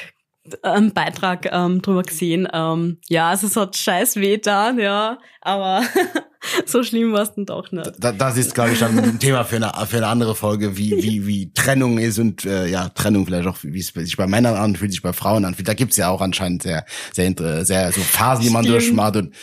[0.63, 2.49] einen Beitrag ähm, drüber gesehen.
[2.53, 5.83] Ähm, ja, also es hat scheiß weh da, ja, aber
[6.67, 7.93] so schlimm war es dann doch nicht.
[7.99, 11.03] Da, das ist, glaube ich, dann ein Thema für eine, für eine andere Folge, wie,
[11.03, 14.57] wie, wie Trennung ist und äh, ja, Trennung vielleicht auch, wie es sich bei Männern
[14.57, 15.69] anfühlt, sich bei Frauen anfühlt.
[15.69, 18.81] Da gibt's ja auch anscheinend sehr, sehr, sehr so Phasen, die man Stimmt.
[18.81, 19.35] durchmacht und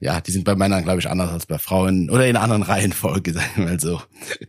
[0.00, 3.32] ja, die sind bei Männern, glaube ich, anders als bei Frauen oder in anderen Reihenfolge,
[3.34, 4.00] sagen wir mal so.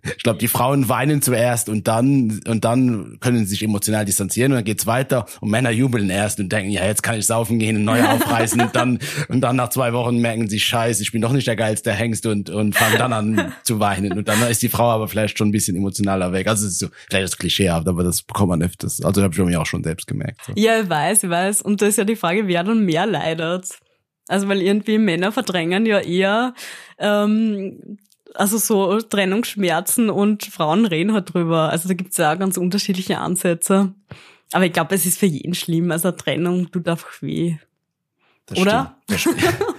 [0.03, 4.51] Ich glaube, die Frauen weinen zuerst und dann und dann können sie sich emotional distanzieren
[4.51, 7.60] und dann geht's weiter und Männer jubeln erst und denken, ja, jetzt kann ich saufen
[7.60, 11.12] gehen und neu aufreißen und dann und dann nach zwei Wochen merken sie, scheiße, ich
[11.12, 14.41] bin doch nicht der geilste Hengst und und fangen dann an zu weinen und dann
[14.50, 16.47] ist die Frau aber vielleicht schon ein bisschen emotionaler weg.
[16.47, 19.04] Also es ist so vielleicht das Klischeehaft, aber das bekommt man öfters.
[19.04, 20.41] Also habe ich mir auch schon selbst gemerkt.
[20.45, 20.54] So.
[20.56, 21.62] Ja, ich weiß, ich weiß.
[21.62, 23.80] Und da ist ja die Frage, wer dann mehr leidet.
[24.28, 26.54] Also weil irgendwie Männer verdrängen ja eher
[26.97, 27.97] ähm,
[28.34, 31.69] also so Trennungsschmerzen und Frauen reden halt drüber.
[31.69, 33.93] Also da gibt's ja auch ganz unterschiedliche Ansätze.
[34.52, 35.91] Aber ich glaube, es ist für jeden schlimm.
[35.91, 37.58] Also Trennung tut einfach weh.
[38.45, 38.97] Das Oder?
[39.15, 39.38] Stimmt.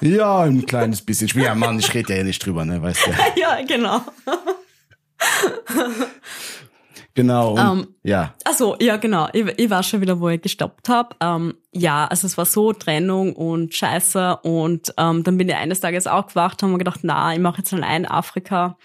[0.00, 1.26] ja, ein kleines bisschen.
[1.26, 3.10] Ich bin ja Mann, ich rede ja nicht drüber, ne, weißt du.
[3.40, 4.02] ja, genau.
[7.16, 7.52] Genau.
[7.52, 8.34] Und, um, ähm, ja.
[8.44, 9.28] Also ja, genau.
[9.32, 11.16] Ich, ich war schon wieder, wo ich gestoppt habe.
[11.20, 14.36] Ähm, ja, also es war so Trennung und Scheiße.
[14.42, 17.72] Und ähm, dann bin ich eines Tages aufgewacht, haben mir gedacht, na, ich mache jetzt
[17.72, 18.76] allein Afrika.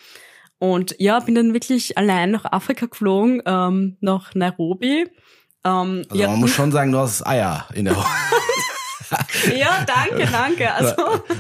[0.60, 5.08] Und ja, bin dann wirklich allein nach Afrika geflogen, ähm, nach Nairobi.
[5.65, 6.30] Ähm, also ja.
[6.30, 7.95] man muss schon sagen, du hast Eier in der
[9.56, 10.74] ja, danke, danke.
[10.74, 10.93] Also.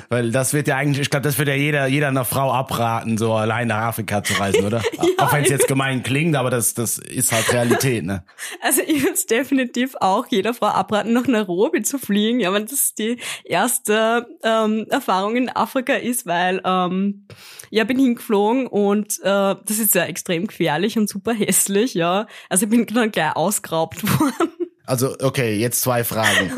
[0.09, 3.17] Weil das wird ja eigentlich, ich glaube, das wird ja jeder, jeder einer Frau abraten,
[3.17, 4.81] so allein nach Afrika zu reisen, oder?
[4.93, 8.23] ja, auch wenn es jetzt gemein klingt, aber das, das ist halt Realität, ne?
[8.61, 12.93] Also ich würde definitiv auch jeder Frau abraten, nach Nairobi zu fliegen, ja, wenn das
[12.93, 17.27] die erste ähm, Erfahrung in Afrika ist, weil ähm,
[17.69, 22.27] ja, bin hingeflogen und äh, das ist ja extrem gefährlich und super hässlich, ja.
[22.49, 24.51] Also ich bin dann gleich ausgeraubt worden.
[24.85, 26.51] Also, okay, jetzt zwei Fragen.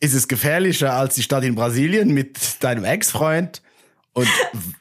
[0.00, 3.62] Ist es gefährlicher als die Stadt in Brasilien mit deinem Ex-Freund
[4.12, 4.28] und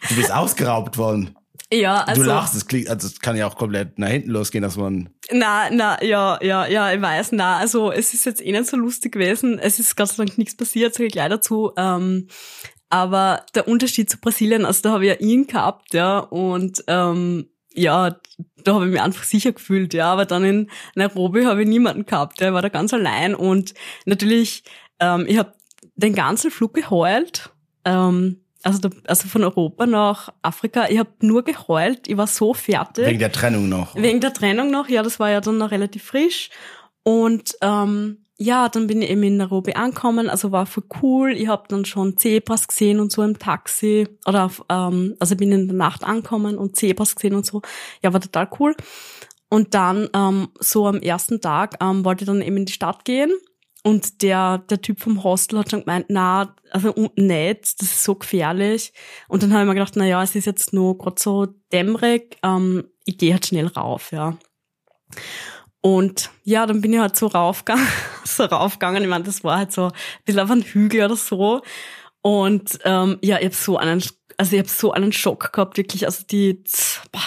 [0.09, 1.35] du bist ausgeraubt worden.
[1.71, 2.23] Ja, also.
[2.23, 5.09] Du lachst, es klingt, also es kann ja auch komplett nach hinten losgehen, dass man.
[5.31, 8.75] Na, na, ja, ja, ja, ich weiß, na, also es ist jetzt eh nicht so
[8.75, 9.59] lustig gewesen.
[9.59, 11.71] Es ist Gott sei Dank nichts passiert, sage ich gleich dazu.
[11.77, 12.27] Ähm,
[12.89, 17.49] aber der Unterschied zu Brasilien, also da habe ich ja ihn gehabt, ja, und ähm,
[17.75, 18.15] ja,
[18.63, 20.11] da habe ich mich einfach sicher gefühlt, ja.
[20.11, 24.63] Aber dann in Nairobi habe ich niemanden gehabt, der war da ganz allein und natürlich
[24.99, 25.53] ähm, ich habe
[25.95, 27.51] den ganzen Flug geheult.
[27.85, 30.87] Ähm, also, da, also von Europa nach Afrika.
[30.89, 32.07] Ich habe nur geheult.
[32.07, 33.05] Ich war so fertig.
[33.05, 33.95] Wegen der Trennung noch.
[33.95, 34.89] Wegen der Trennung noch.
[34.89, 36.49] Ja, das war ja dann noch relativ frisch.
[37.03, 40.29] Und ähm, ja, dann bin ich eben in Nairobi angekommen.
[40.29, 41.31] Also war voll cool.
[41.31, 44.07] Ich habe dann schon Zebras gesehen und so im Taxi.
[44.25, 47.61] Oder auf, ähm, also bin in der Nacht angekommen und Zebras gesehen und so.
[48.03, 48.75] Ja, war total cool.
[49.49, 53.03] Und dann ähm, so am ersten Tag ähm, wollte ich dann eben in die Stadt
[53.05, 53.31] gehen
[53.83, 58.15] und der, der Typ vom Hostel hat schon gemeint, na, also nicht, das ist so
[58.15, 58.93] gefährlich.
[59.27, 62.37] Und dann habe ich mir gedacht, na ja, es ist jetzt nur gerade so dämmerig,
[62.43, 64.37] ähm, ich gehe halt schnell rauf, ja.
[65.81, 67.87] Und ja, dann bin ich halt so raufgegangen,
[68.25, 69.01] so raufgegangen.
[69.01, 69.93] Ich meine, das war halt so ein
[70.25, 71.61] bisschen auf einem Hügel oder so.
[72.21, 74.03] Und ähm, ja, ich habe so einen,
[74.37, 76.05] also ich habe so einen Schock gehabt, wirklich.
[76.05, 76.61] Also die,
[77.11, 77.21] boah,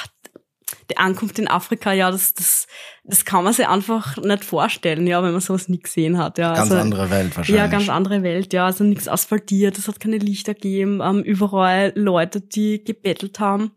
[0.91, 2.67] die Ankunft in Afrika, ja, das, das,
[3.05, 6.39] das kann man sich einfach nicht vorstellen, ja, wenn man sowas nie gesehen hat.
[6.39, 7.63] Ja, ganz also, andere Welt wahrscheinlich.
[7.63, 8.67] Ja, ganz andere Welt, ja.
[8.67, 13.73] Also nichts asphaltiert, es hat keine Lichter gegeben, ähm, überall Leute, die gebettelt haben.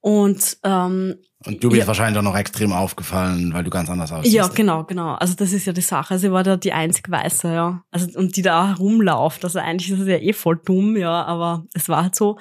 [0.00, 1.86] Und ähm, Und du bist Ja.
[1.86, 4.34] wahrscheinlich auch noch extrem aufgefallen, weil du ganz anders aussiehst.
[4.34, 5.14] Ja, genau, genau.
[5.14, 6.12] Also das ist ja die Sache.
[6.14, 7.82] Also ich war da die einzig Weiße, ja.
[7.90, 9.42] Also und die da herumlauft.
[9.44, 12.38] Also eigentlich ist es ja eh voll dumm, ja, aber es war halt so.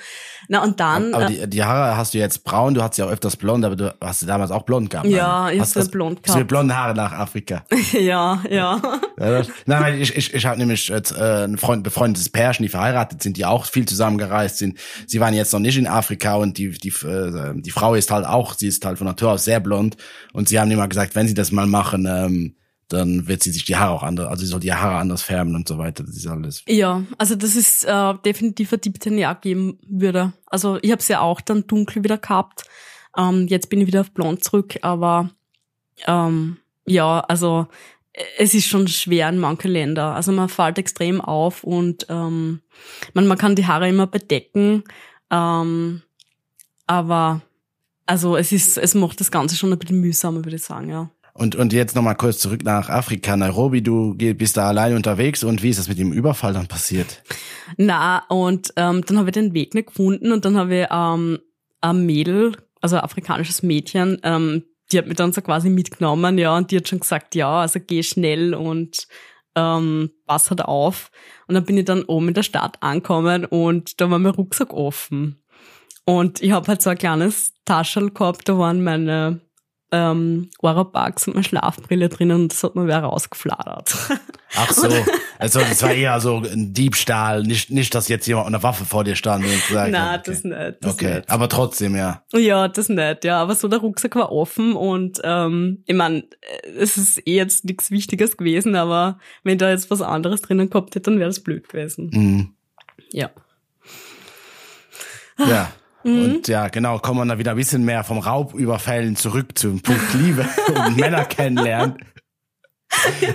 [0.49, 1.13] Na und dann.
[1.13, 3.63] Aber äh, die, die Haare hast du jetzt braun, du hast ja auch öfters blond,
[3.63, 5.07] aber du hast sie damals auch blond gehabt.
[5.07, 6.47] Ja, ich Hast das- blond bist du mit gehabt.
[6.49, 7.63] blonden Haare nach Afrika.
[7.93, 8.81] ja, ja.
[9.17, 13.23] Ja, Nein, ich, ich, ich habe nämlich jetzt, äh, ein Freund, befreundetes Pärchen, die verheiratet
[13.23, 14.77] sind, die auch viel zusammengereist sind.
[15.07, 18.25] Sie waren jetzt noch nicht in Afrika und die, die, äh, die Frau ist halt
[18.25, 19.97] auch, sie ist halt von Natur aus sehr blond
[20.34, 22.56] und sie haben immer gesagt, wenn sie das mal machen, ähm,
[22.89, 25.56] dann wird sie sich die Haare auch anders, also sie soll die Haare anders färben
[25.56, 26.04] und so weiter.
[26.04, 26.63] Das ist alles.
[26.67, 30.34] Ja, also das ist äh, definitiv ein Tipp, den ich geben würde.
[30.47, 32.63] Also ich habe es ja auch dann dunkel wieder gehabt.
[33.15, 35.30] Ähm, jetzt bin ich wieder auf blond zurück, aber
[36.08, 37.67] ähm, ja, also
[38.13, 40.15] äh, es ist schon schwer in manchen Ländern.
[40.15, 42.62] Also man fällt extrem auf und ähm,
[43.13, 44.84] man, man kann die Haare immer bedecken,
[45.30, 46.02] ähm,
[46.88, 47.41] aber
[48.10, 51.12] also es ist, es macht das Ganze schon ein bisschen mühsamer, würde ich sagen, ja.
[51.34, 55.62] Und, und jetzt nochmal kurz zurück nach Afrika, Nairobi, du bist da allein unterwegs und
[55.62, 57.22] wie ist das mit dem Überfall dann passiert?
[57.78, 61.39] Na, und ähm, dann habe ich den Weg nicht gefunden und dann habe ich ähm,
[61.82, 66.58] ein Mädel, also ein afrikanisches Mädchen, ähm, die hat mich dann so quasi mitgenommen, ja,
[66.58, 69.08] und die hat schon gesagt, ja, also geh schnell und
[69.56, 71.12] ähm, pass halt auf.
[71.48, 74.74] Und dann bin ich dann oben in der Stadt angekommen und da war mein Rucksack
[74.74, 75.38] offen.
[76.10, 79.41] Und ich habe halt so ein kleines Taschel gehabt, da waren meine
[79.91, 83.95] ähm, Oropax und meine Schlafbrille drin und das hat mir wer rausgefladert.
[84.56, 84.89] Ach so,
[85.38, 88.86] also das war eher so ein Diebstahl, nicht, nicht, dass jetzt jemand mit einer Waffe
[88.86, 90.32] vor dir stand und gesagt Nein, okay.
[90.32, 90.78] das nicht.
[90.82, 91.30] Das Okay, nicht.
[91.30, 92.24] aber trotzdem, ja.
[92.34, 93.39] Ja, das nicht, ja.
[93.39, 96.24] Aber so der Rucksack war offen und ähm, ich mein,
[96.76, 100.95] es ist eh jetzt nichts Wichtiges gewesen, aber wenn da jetzt was anderes drinnen gehabt
[100.95, 102.10] hätte, dann wäre das blöd gewesen.
[102.12, 102.54] Mhm.
[103.12, 103.30] Ja.
[105.38, 105.72] Ja.
[106.03, 106.23] Mhm.
[106.23, 110.13] Und ja, genau, kommen wir da wieder ein bisschen mehr vom Raubüberfällen zurück zum Punkt
[110.13, 111.97] Liebe und Männer kennenlernen.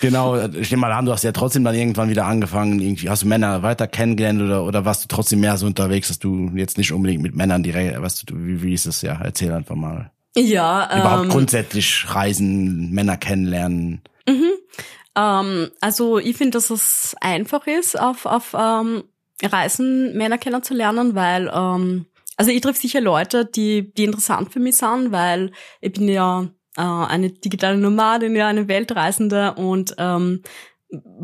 [0.00, 3.24] Genau, ich nehme mal an, du hast ja trotzdem dann irgendwann wieder angefangen, irgendwie, hast
[3.24, 6.78] du Männer weiter kennengelernt oder, oder warst du trotzdem mehr so unterwegs, dass du jetzt
[6.78, 9.18] nicht unbedingt mit Männern direkt, weißt du, wie, wie ist das ja?
[9.20, 10.12] Erzähl einfach mal.
[10.36, 14.02] Ja, Überhaupt ähm, grundsätzlich reisen, Männer kennenlernen.
[15.16, 19.02] ähm, also ich finde, dass es einfach ist, auf, auf ähm,
[19.42, 24.76] Reisen Männer kennenzulernen, weil ähm, also ich treffe sicher Leute, die, die interessant für mich
[24.76, 30.42] sind, weil ich bin ja äh, eine digitale Nomadin, ja eine Weltreisende und ähm,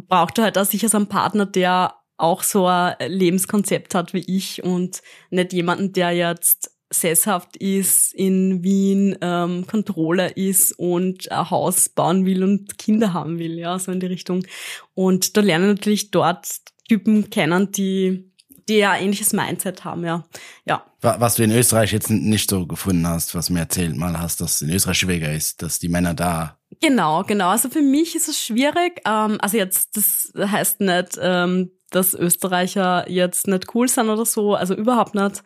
[0.09, 4.63] brauchte halt auch sicher so einen Partner, der auch so ein Lebenskonzept hat wie ich
[4.63, 11.89] und nicht jemanden, der jetzt sesshaft ist, in Wien ähm, Controller ist und ein Haus
[11.89, 14.47] bauen will und Kinder haben will, ja, so in die Richtung.
[14.95, 16.47] Und da lernen natürlich dort
[16.89, 18.31] Typen kennen, die,
[18.69, 20.25] die ja ähnliches Mindset haben, ja.
[20.65, 20.85] Ja.
[21.01, 24.41] Wa- Was du in Österreich jetzt nicht so gefunden hast, was mir erzählt mal hast,
[24.41, 26.59] dass in Österreich schwieriger ist, dass die Männer da.
[26.81, 27.49] Genau, genau.
[27.51, 29.01] Also für mich ist es schwierig.
[29.07, 34.55] Ähm, also jetzt, das heißt nicht, ähm, dass Österreicher jetzt nicht cool sind oder so,
[34.57, 35.45] also überhaupt nicht.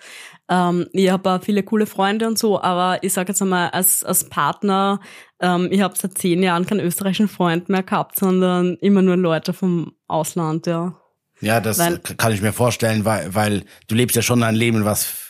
[0.49, 4.03] Ähm, ich habe auch viele coole Freunde und so, aber ich sage jetzt einmal, als,
[4.03, 5.01] als Partner,
[5.41, 9.53] ähm, ich habe seit zehn Jahren keinen österreichischen Freund mehr gehabt, sondern immer nur Leute
[9.53, 10.99] vom Ausland, ja.
[11.41, 14.85] Ja, das Weil- kann ich mir vorstellen, weil, weil du lebst ja schon ein Leben,
[14.85, 15.29] was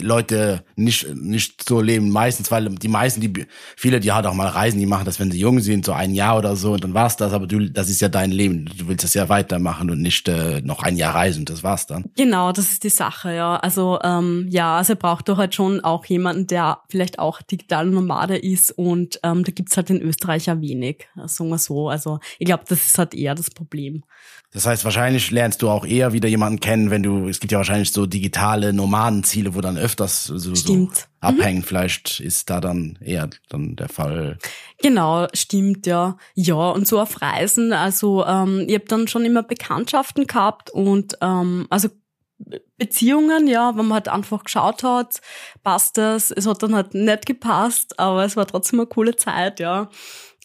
[0.00, 2.08] Leute nicht, nicht so leben.
[2.10, 5.32] Meistens, weil die meisten, die, viele, die halt auch mal reisen, die machen das, wenn
[5.32, 7.32] sie jung sind, so ein Jahr oder so und dann war's das.
[7.32, 8.66] Aber du, das ist ja dein Leben.
[8.66, 11.86] Du willst das ja weitermachen und nicht äh, noch ein Jahr reisen und das war's
[11.88, 12.04] dann.
[12.16, 13.56] Genau, das ist die Sache, ja.
[13.56, 18.36] Also ähm, ja, also braucht doch halt schon auch jemanden, der vielleicht auch digital Nomade
[18.38, 21.88] ist und ähm, da gibt's halt in Österreich ja wenig, sagen wir so.
[21.88, 24.04] Also ich glaube, das ist halt eher das Problem.
[24.52, 27.58] Das heißt, wahrscheinlich lernst du auch eher wieder jemanden kennen, wenn du, es gibt ja
[27.58, 31.08] wahrscheinlich so digitale Nomadenziele, wo dann öfters so, so Stimmt.
[31.20, 31.62] abhängen.
[31.62, 34.36] Vielleicht ist da dann eher dann der Fall.
[34.82, 36.18] Genau, stimmt, ja.
[36.34, 41.16] Ja, und so auf Reisen, also ähm, ich habe dann schon immer Bekanntschaften gehabt und
[41.22, 41.88] ähm, also
[42.36, 45.20] Be- Beziehungen, ja, wenn man halt einfach geschaut hat,
[45.62, 46.32] passt das.
[46.32, 49.88] Es hat dann halt nicht gepasst, aber es war trotzdem eine coole Zeit, ja.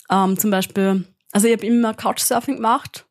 [0.09, 3.06] Ähm, zum Beispiel, also ich habe immer Couchsurfing gemacht,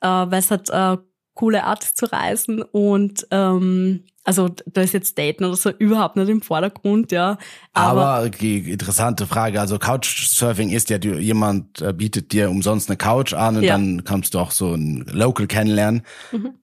[0.00, 0.96] äh, weil es halt äh,
[1.34, 6.28] coole Art zu reisen und ähm, also da ist jetzt Daten oder so überhaupt nicht
[6.28, 7.38] im Vordergrund, ja.
[7.72, 13.32] Aber, die interessante Frage, also Couchsurfing ist ja, jemand äh, bietet dir umsonst eine Couch
[13.32, 13.74] an und Ja.
[13.74, 16.02] dann kannst du auch so ein Local kennenlernen.
[16.32, 16.54] Mhm.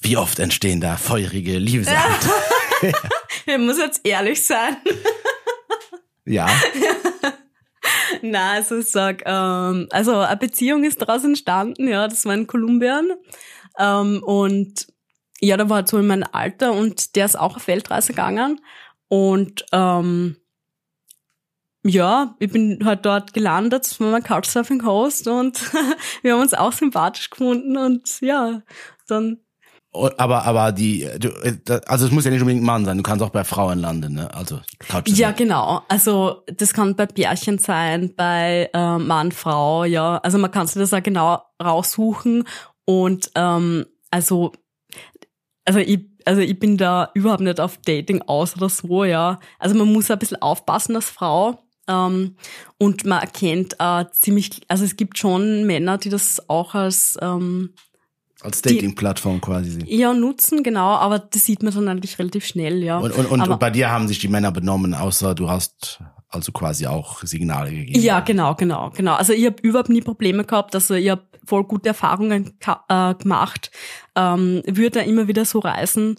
[0.00, 2.28] Wie oft entstehen da feurige Liebesakte?
[3.46, 4.76] ich muss jetzt ehrlich sein.
[6.26, 6.48] ja.
[8.24, 12.46] Na, also ich sag, ähm, also eine Beziehung ist daraus entstanden, ja, das war in
[12.46, 13.12] Kolumbien.
[13.78, 14.86] Ähm, und
[15.40, 18.60] ja, da war halt so in meinem Alter und der ist auch auf Weltreise gegangen.
[19.08, 20.36] Und ähm,
[21.84, 25.60] ja, ich bin halt dort gelandet, das war mein Couchsurfing-Host und
[26.22, 28.62] wir haben uns auch sympathisch gefunden und ja,
[29.08, 29.40] dann
[29.92, 31.30] aber, aber die, du,
[31.86, 34.34] also es muss ja nicht unbedingt Mann sein, du kannst auch bei Frauen landen, ne?
[34.34, 35.82] Also Couch Ja, genau.
[35.88, 40.16] Also das kann bei Pärchen sein, bei äh, Mann, Frau, ja.
[40.18, 42.44] Also man kann sich das auch genau raussuchen.
[42.86, 44.52] Und ähm, also,
[45.66, 49.40] also ich, also ich bin da überhaupt nicht auf Dating aus oder so, ja.
[49.58, 51.58] Also man muss ein bisschen aufpassen als Frau.
[51.86, 52.36] Ähm,
[52.78, 57.74] und man erkennt äh, ziemlich, also es gibt schon Männer, die das auch als ähm,
[58.42, 59.84] als Dating-Plattform quasi.
[59.86, 62.98] Ja, nutzen, genau, aber das sieht man dann eigentlich relativ schnell, ja.
[62.98, 66.50] Und, und, und, und bei dir haben sich die Männer benommen, außer du hast also
[66.50, 68.00] quasi auch Signale gegeben.
[68.00, 69.14] Ja, genau, genau, genau.
[69.14, 72.56] Also ich habe überhaupt nie Probleme gehabt, also ich habe voll gute Erfahrungen
[72.88, 73.70] äh, gemacht,
[74.16, 76.16] ähm, würde immer wieder so reisen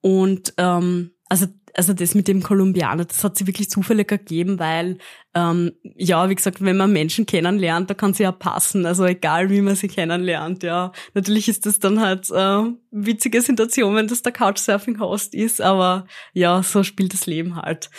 [0.00, 4.98] und ähm, also also das mit dem Kolumbianer, das hat sich wirklich zufällig ergeben, weil,
[5.34, 9.50] ähm, ja, wie gesagt, wenn man Menschen kennenlernt, da kann sie ja passen, also egal
[9.50, 10.92] wie man sie kennenlernt, ja.
[11.14, 16.62] Natürlich ist das dann halt äh, witzige Situation, wenn das der Couchsurfing-Host ist, aber ja,
[16.62, 17.90] so spielt das Leben halt.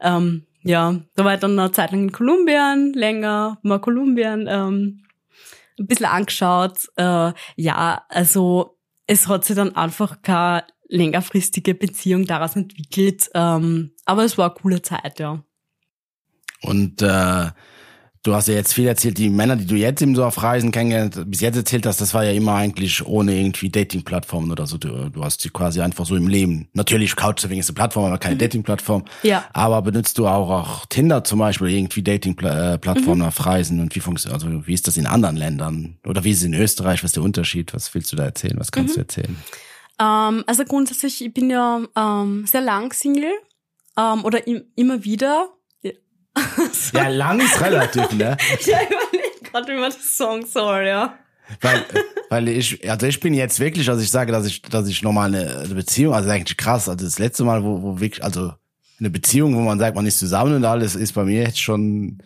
[0.00, 5.04] Ähm, ja, da war ich dann eine Zeit lang in Kolumbien, länger, mal Kolumbien, ähm,
[5.78, 6.88] ein bisschen angeschaut.
[6.96, 13.30] Äh, ja, also es hat sich dann einfach kein längerfristige Beziehung daraus entwickelt.
[13.34, 15.42] Ähm, aber es war eine coole Zeit, ja.
[16.62, 17.50] Und äh,
[18.24, 20.72] du hast ja jetzt viel erzählt, die Männer, die du jetzt eben so auf Reisen
[20.72, 24.78] kennengelernt, bis jetzt erzählt hast, das war ja immer eigentlich ohne irgendwie Dating-Plattformen oder so.
[24.78, 26.68] Du, du hast sie quasi einfach so im Leben.
[26.72, 28.40] Natürlich Couchsurfing ist eine Plattform, aber keine mhm.
[28.40, 29.04] Dating-Plattform.
[29.22, 29.44] Ja.
[29.52, 33.26] Aber benutzt du auch, auch Tinder zum Beispiel, irgendwie Dating-Plattformen mhm.
[33.26, 35.98] auf Reisen und wie funktioniert, also wie ist das in anderen Ländern?
[36.06, 37.04] Oder wie ist es in Österreich?
[37.04, 37.74] Was ist der Unterschied?
[37.74, 38.58] Was willst du da erzählen?
[38.58, 38.94] Was kannst mhm.
[38.94, 39.36] du erzählen?
[40.00, 43.32] Ähm, also grundsätzlich, ich bin ja ähm, sehr lang Single
[43.96, 45.50] ähm, oder im, immer wieder.
[46.92, 47.08] Ja.
[47.08, 48.36] lang ist relativ, ne?
[48.64, 51.18] ja, ich überlege gerade, wie man das sagen soll, ja.
[51.60, 51.84] Weil,
[52.30, 55.28] weil ich, also ich bin jetzt wirklich, also ich sage, dass ich, dass ich nochmal
[55.34, 58.52] eine, eine Beziehung, also eigentlich krass, also das letzte Mal, wo, wo wirklich, also
[58.98, 62.18] eine Beziehung, wo man sagt, man ist zusammen und alles, ist bei mir jetzt schon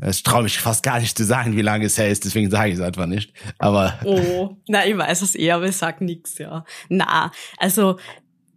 [0.00, 2.70] ich traue mich fast gar nicht zu sagen, wie lange es her ist, deswegen sage
[2.70, 3.32] ich es einfach nicht.
[3.58, 3.98] Aber.
[4.04, 6.64] Oh, na, ich weiß es eher, aber ich sag nix, ja.
[6.88, 7.98] Na, also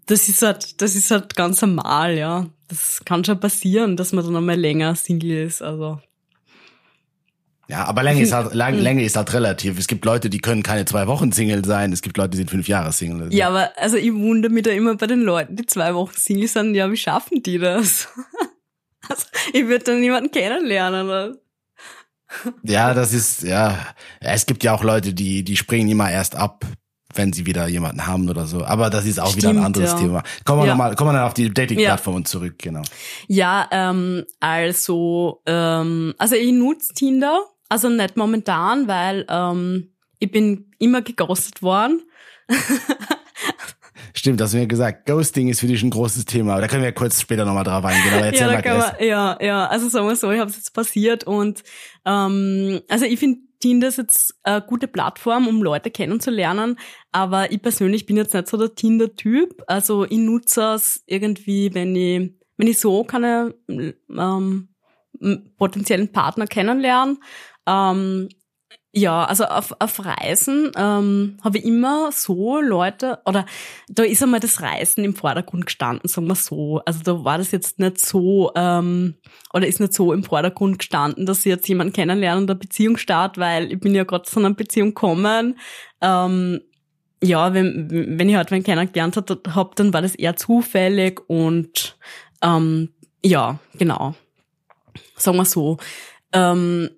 [0.05, 2.47] das ist halt, das ist halt ganz normal, ja.
[2.67, 5.99] Das kann schon passieren, dass man dann einmal länger Single ist, also.
[7.67, 9.79] Ja, aber Länge ist halt, Länge, Länge ist halt relativ.
[9.79, 11.91] Es gibt Leute, die können keine zwei Wochen Single sein.
[11.91, 13.23] Es gibt Leute, die sind fünf Jahre Single.
[13.23, 13.35] Also.
[13.35, 16.47] Ja, aber also ich wundere mich da immer bei den Leuten, die zwei Wochen Single
[16.47, 16.75] sind.
[16.75, 18.07] Ja, wie schaffen die das?
[19.09, 21.07] Also, ich würde dann niemanden kennenlernen.
[21.07, 21.35] Oder?
[22.63, 23.77] Ja, das ist, ja,
[24.19, 26.65] es gibt ja auch Leute, die, die springen immer erst ab,
[27.13, 28.63] wenn sie wieder jemanden haben oder so.
[28.65, 29.99] Aber das ist auch Stimmt, wieder ein anderes ja.
[29.99, 30.23] Thema.
[30.43, 30.73] Kommen wir ja.
[30.73, 32.25] nochmal, kommen wir dann auf die Dating-Plattformen ja.
[32.25, 32.81] zurück, genau.
[33.27, 37.39] Ja, ähm, also, ähm, also ich nutze Tinder,
[37.69, 42.01] also nicht momentan, weil ähm, ich bin immer geghostet worden.
[44.13, 45.05] Stimmt, das hast du mir gesagt.
[45.05, 46.53] Ghosting ist für dich ein großes Thema.
[46.53, 48.13] Aber da können wir kurz später nochmal drauf eingehen.
[48.13, 50.73] Aber ja, da kann man, ja, ja, also sagen wir so, ich habe es jetzt
[50.73, 51.63] passiert und
[52.05, 56.77] ähm, also ich finde Tinder ist jetzt eine gute Plattform, um Leute kennenzulernen,
[57.11, 59.63] aber ich persönlich bin jetzt nicht so der Tinder-Typ.
[59.67, 64.69] Also ich nutze es irgendwie, wenn ich, wenn ich so keine ähm,
[65.57, 67.17] potenziellen Partner kennenlernen.
[67.65, 68.29] Ähm,
[68.97, 73.45] ja, also auf, auf Reisen ähm, habe ich immer so Leute, oder
[73.89, 76.81] da ist einmal das Reisen im Vordergrund gestanden, sagen wir so.
[76.85, 79.15] Also da war das jetzt nicht so, ähm,
[79.53, 82.95] oder ist nicht so im Vordergrund gestanden, dass ich jetzt jemanden kennenlernen und eine Beziehung
[82.95, 85.59] starte, weil ich bin ja gerade zu einer Beziehung gekommen.
[85.99, 86.61] Ähm,
[87.21, 91.97] ja, wenn, wenn ich halt wen kennengelernt habe, dann war das eher zufällig und
[92.41, 92.93] ähm,
[93.25, 94.15] ja, genau.
[95.17, 95.79] Sagen wir so.
[96.31, 96.91] Ähm,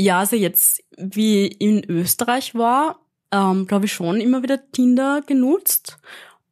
[0.00, 3.00] ja, also jetzt, wie in Österreich war,
[3.32, 5.98] ähm, glaube ich schon immer wieder Tinder genutzt.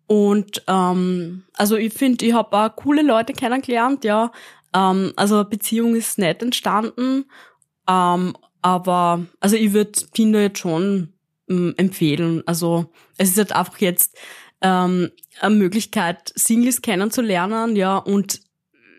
[0.06, 4.32] Und ähm, also ich finde, ich habe auch coole Leute kennengelernt, ja.
[4.74, 7.24] Ähm, also Beziehung ist nett entstanden.
[7.88, 11.14] Ähm, aber also ich würde Tinder jetzt schon
[11.48, 12.42] ähm, empfehlen.
[12.46, 14.16] Also es ist halt einfach jetzt
[14.60, 18.40] ähm, eine Möglichkeit, Singles kennenzulernen, ja, und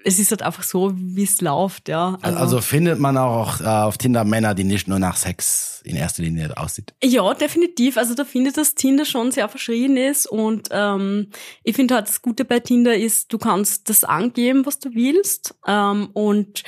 [0.10, 2.18] es ist halt einfach so, wie es läuft, ja.
[2.22, 5.96] Also, also, findet man auch äh, auf Tinder Männer, die nicht nur nach Sex in
[5.96, 6.94] erster Linie aussieht?
[7.04, 7.98] Ja, definitiv.
[7.98, 11.28] Also da findet das Tinder schon sehr verschrien ist und ähm,
[11.64, 15.56] ich finde halt das Gute bei Tinder ist, du kannst das angeben, was du willst
[15.68, 16.64] ähm, und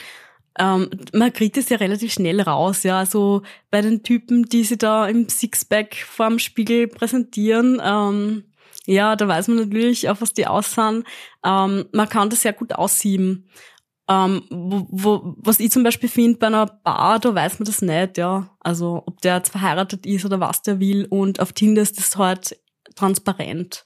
[0.60, 2.99] ähm, man kriegt es ja relativ schnell raus, ja.
[2.99, 8.44] Also bei den Typen, die sie da im Sixpack vorm Spiegel präsentieren, ähm,
[8.92, 11.06] Ja, da weiß man natürlich, auf was die aussahen.
[11.46, 13.50] Ähm, man kann das sehr gut aussieben.
[14.10, 17.81] Ähm, wo, wo, was ich zum Beispiel finde, bei einer Bar, da weiß man das
[17.81, 18.54] nicht, ja.
[18.60, 21.08] Also, ob der jetzt verheiratet ist oder was der will.
[21.10, 22.60] Und auf Tinder ist das halt
[22.96, 23.85] transparent.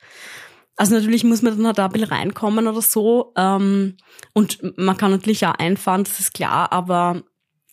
[0.76, 3.32] Also natürlich muss man dann halt da ein bisschen reinkommen oder so.
[3.38, 3.98] Ähm,
[4.34, 7.24] und man kann natürlich auch einfahren, das ist klar, aber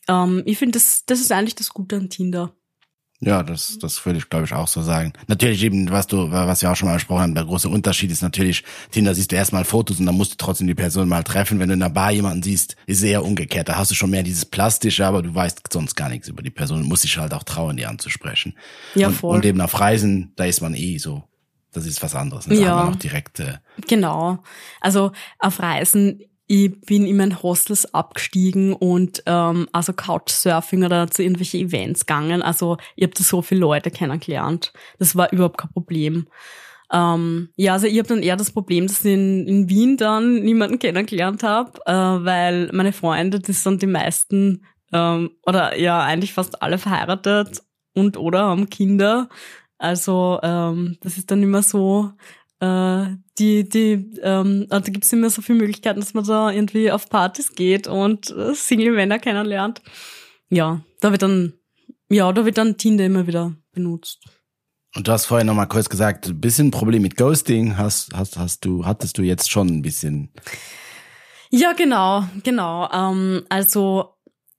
[0.07, 2.55] ähm, ich finde, das, das ist eigentlich das Gute an Tinder.
[3.25, 5.12] Ja, das, das würde ich, glaube ich, auch so sagen.
[5.29, 8.20] Natürlich eben, was du, was wir auch schon mal besprochen haben, der große Unterschied ist
[8.20, 11.61] natürlich, Tinder siehst du erstmal Fotos und dann musst du trotzdem die Person mal treffen.
[11.61, 13.68] Wenn du in der Bar jemanden siehst, ist eher umgekehrt.
[13.68, 16.51] Da hast du schon mehr dieses Plastische, aber du weißt sonst gar nichts über die
[16.51, 18.55] Person und musst dich halt auch trauen, die anzusprechen.
[18.97, 19.37] Ja, und, voll.
[19.37, 21.23] Und eben auf Reisen, da ist man eh so.
[21.70, 22.47] Das ist was anderes.
[22.47, 22.89] Das ja.
[22.89, 24.43] Auch direkt, äh genau.
[24.81, 31.22] Also auf Reisen ich bin in meinen Hostels abgestiegen und ähm, also Couchsurfing oder zu
[31.22, 32.43] irgendwelchen Events gegangen.
[32.43, 34.72] Also ich habe da so viele Leute kennengelernt.
[34.99, 36.26] Das war überhaupt kein Problem.
[36.93, 40.43] Ähm, ja, also ich habe dann eher das Problem, dass ich in, in Wien dann
[40.43, 46.34] niemanden kennengelernt habe, äh, weil meine Freunde, das sind die meisten ähm, oder ja eigentlich
[46.34, 47.62] fast alle verheiratet
[47.95, 49.28] und oder haben Kinder.
[49.78, 52.12] Also ähm, das ist dann immer so,
[52.61, 53.07] äh,
[53.43, 57.09] die, die, ähm, da gibt es immer so viele Möglichkeiten, dass man da irgendwie auf
[57.09, 59.82] Partys geht und äh, Single-Männer kennenlernt.
[60.49, 61.55] Ja, da wird dann,
[62.09, 64.20] ja, da wird dann Tinder immer wieder benutzt.
[64.95, 68.38] Und du hast vorhin noch mal kurz gesagt, ein bisschen Problem mit Ghosting hast, hast,
[68.38, 70.30] hast du, hattest du jetzt schon ein bisschen.
[71.51, 72.88] Ja, genau, genau.
[72.93, 74.14] Ähm, also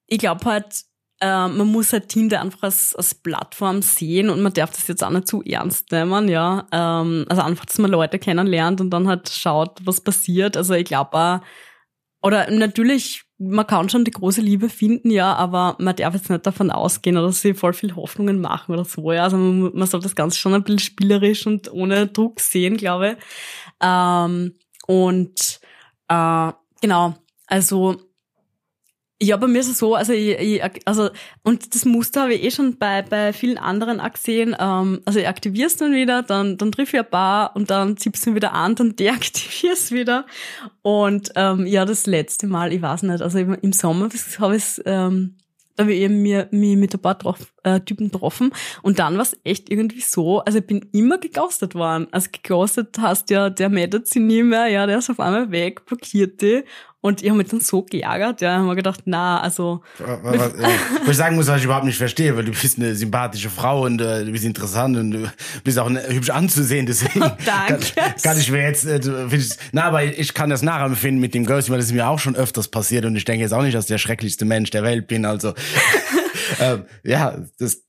[0.07, 0.83] ich glaube halt,
[1.23, 5.03] äh, man muss halt Tinder einfach als, als Plattform sehen und man darf das jetzt
[5.05, 6.67] auch nicht zu ernst nehmen, ja.
[6.73, 10.57] Ähm, also einfach, dass man Leute kennenlernt und dann halt schaut, was passiert.
[10.57, 11.39] Also ich glaube auch,
[12.21, 16.45] oder natürlich, man kann schon die große Liebe finden, ja, aber man darf jetzt nicht
[16.45, 19.23] davon ausgehen oder sich voll viel Hoffnungen machen oder so, ja.
[19.23, 23.11] Also man, man soll das Ganze schon ein bisschen spielerisch und ohne Druck sehen, glaube
[23.11, 23.17] ich.
[23.81, 24.55] Ähm,
[24.87, 25.61] und
[26.09, 26.51] äh,
[26.81, 27.15] genau,
[27.47, 27.95] also
[29.23, 31.09] ja, bei mir ist es so, also ich, ich, also
[31.43, 34.55] und das Muster habe ich eh schon bei bei vielen anderen auch gesehen.
[34.59, 38.25] Ähm, also ich aktivierst dann wieder, dann dann triff ich ein paar und dann ziehst
[38.25, 40.25] du wieder an, dann deaktivierst wieder.
[40.81, 44.09] Und ähm, ja, das letzte Mal, ich weiß nicht, also im Sommer
[44.39, 45.37] habe ich ähm,
[45.75, 48.51] da habe ich eben mir, mir mit ein paar drauf, äh, Typen getroffen
[48.83, 52.07] und dann war es echt irgendwie so, also ich bin immer geghostet worden.
[52.11, 55.85] Also geghostet hast ja, der meldet sich nie mehr, ja, der ist auf einmal weg,
[55.85, 56.63] blockiert die
[57.03, 59.81] und ich habe mich dann so geärgert, ja, haben wir gedacht, na, also.
[59.99, 63.49] Was, was ich sagen muss, was ich überhaupt nicht verstehe, weil du bist eine sympathische
[63.49, 65.31] Frau und äh, du bist interessant und du
[65.65, 67.85] bist auch eine, hübsch anzusehen, deswegen oh, danke.
[67.93, 69.01] Kann, kann ich mir jetzt, äh,
[69.35, 72.19] ich, na, aber ich kann das nachempfinden mit dem Ghosting, weil das ist mir auch
[72.19, 74.83] schon öfters passiert und ich denke jetzt auch nicht, dass ich der schrecklichste Mensch der
[74.83, 75.53] Welt bin, also
[76.61, 77.83] ähm, ja, das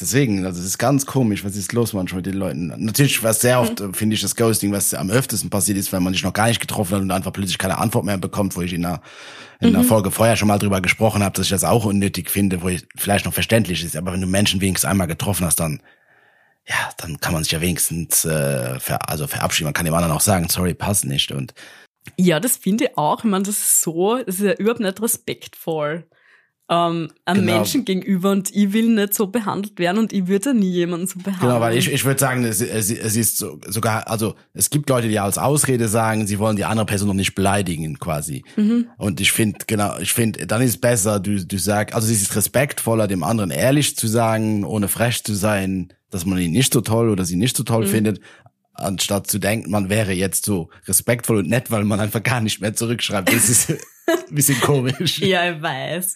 [0.00, 2.66] deswegen, also es ist ganz komisch, was ist los manchmal mit den Leuten.
[2.78, 3.94] Natürlich, was sehr oft, mhm.
[3.94, 6.60] finde ich, das Ghosting, was am öftesten passiert ist, wenn man sich noch gar nicht
[6.60, 9.00] getroffen hat und einfach plötzlich keine Antwort mehr bekommt, wo ich in einer,
[9.60, 9.88] in einer mhm.
[9.88, 12.86] Folge vorher schon mal drüber gesprochen habe, dass ich das auch unnötig finde, wo ich
[12.96, 13.96] vielleicht noch verständlich ist.
[13.96, 15.80] Aber wenn du Menschen wenigstens einmal getroffen hast, dann
[16.66, 19.66] ja, dann kann man sich ja wenigstens äh, ver also verabschieden.
[19.66, 21.30] Man kann dem anderen auch sagen, sorry, passt nicht.
[21.30, 21.52] Und
[22.16, 23.18] ja, das finde ich auch.
[23.18, 26.06] Ich meine, das ist so, das ist ja überhaupt nicht respektvoll
[26.70, 27.58] ähm, einem genau.
[27.58, 31.18] Menschen gegenüber und ich will nicht so behandelt werden und ich würde nie jemanden so
[31.18, 31.50] behandeln.
[31.50, 34.88] Genau, weil ich, ich würde sagen, es, es, es ist so, sogar, also es gibt
[34.88, 38.44] Leute, die als Ausrede sagen, sie wollen die andere Person noch nicht beleidigen quasi.
[38.56, 38.88] Mhm.
[38.96, 42.22] Und ich finde, genau, ich finde, dann ist es besser, du, du sagst, also es
[42.22, 46.72] ist respektvoller, dem anderen ehrlich zu sagen, ohne frech zu sein, dass man ihn nicht
[46.72, 47.90] so toll oder sie nicht so toll mhm.
[47.90, 48.20] findet,
[48.72, 52.60] anstatt zu denken, man wäre jetzt so respektvoll und nett, weil man einfach gar nicht
[52.60, 53.32] mehr zurückschreibt.
[53.32, 53.70] Das ist
[54.06, 55.18] ein bisschen komisch.
[55.18, 56.14] ja, ich weiß.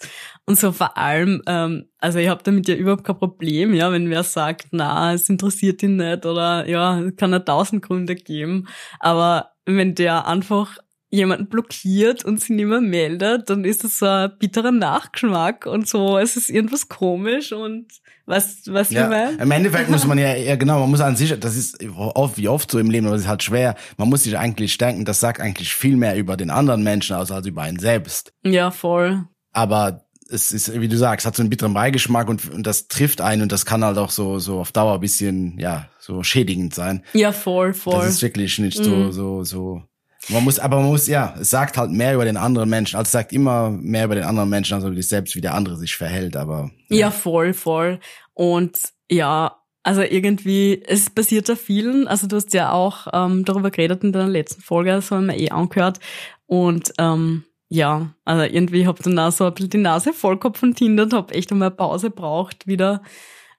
[0.49, 4.09] Und so vor allem, ähm, also ich habe damit ja überhaupt kein Problem, ja, wenn
[4.09, 8.67] wer sagt, na, es interessiert ihn nicht oder ja, es kann ja tausend Gründe geben.
[8.99, 10.79] Aber wenn der einfach
[11.11, 15.87] jemanden blockiert und sie nicht mehr meldet, dann ist das so ein bitterer Nachgeschmack und
[15.87, 17.87] so, es ist irgendwas komisch und
[18.25, 19.43] was, was ja, ich meine?
[19.43, 22.49] Im Endeffekt muss man ja, ja genau, man muss an sich, das ist oft wie
[22.49, 23.75] oft so im Leben, aber es ist halt schwer.
[23.99, 27.31] Man muss sich eigentlich denken, das sagt eigentlich viel mehr über den anderen Menschen aus
[27.31, 28.33] als über einen selbst.
[28.45, 29.27] Ja, voll.
[29.53, 33.21] Aber es ist, wie du sagst, hat so einen bitteren Beigeschmack und, und das trifft
[33.21, 37.03] einen und das kann halt auch so, so auf Dauer bisschen, ja, so schädigend sein.
[37.15, 38.01] Ja, voll, voll.
[38.01, 39.13] Das ist wirklich nicht so, mm.
[39.13, 39.83] so, so,
[40.29, 43.07] man muss, aber man muss, ja, es sagt halt mehr über den anderen Menschen, also
[43.07, 45.77] es sagt immer mehr über den anderen Menschen, als über dich selbst, wie der andere
[45.77, 46.71] sich verhält, aber.
[46.89, 47.99] Ja, ja voll, voll.
[48.35, 48.79] Und
[49.11, 54.05] ja, also irgendwie, es passiert ja vielen, also du hast ja auch ähm, darüber geredet
[54.05, 55.99] in deiner letzten Folge, das haben wir eh angehört.
[56.47, 60.59] Und ähm, ja, also irgendwie hab dann auch so ein bisschen die Nase voll gehabt
[60.59, 63.03] von Tinder und hab echt einmal Pause braucht wieder.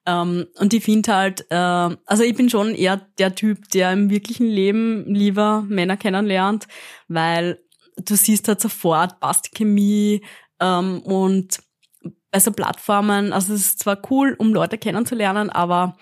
[0.06, 4.10] Ähm, und ich finde halt, äh, also ich bin schon eher der Typ, der im
[4.10, 6.68] wirklichen Leben lieber Männer kennenlernt,
[7.08, 7.60] weil
[7.98, 10.22] du siehst halt sofort, passt Chemie
[10.60, 11.60] ähm, und
[12.32, 15.98] bei so Plattformen, also es ist zwar cool, um Leute kennenzulernen, aber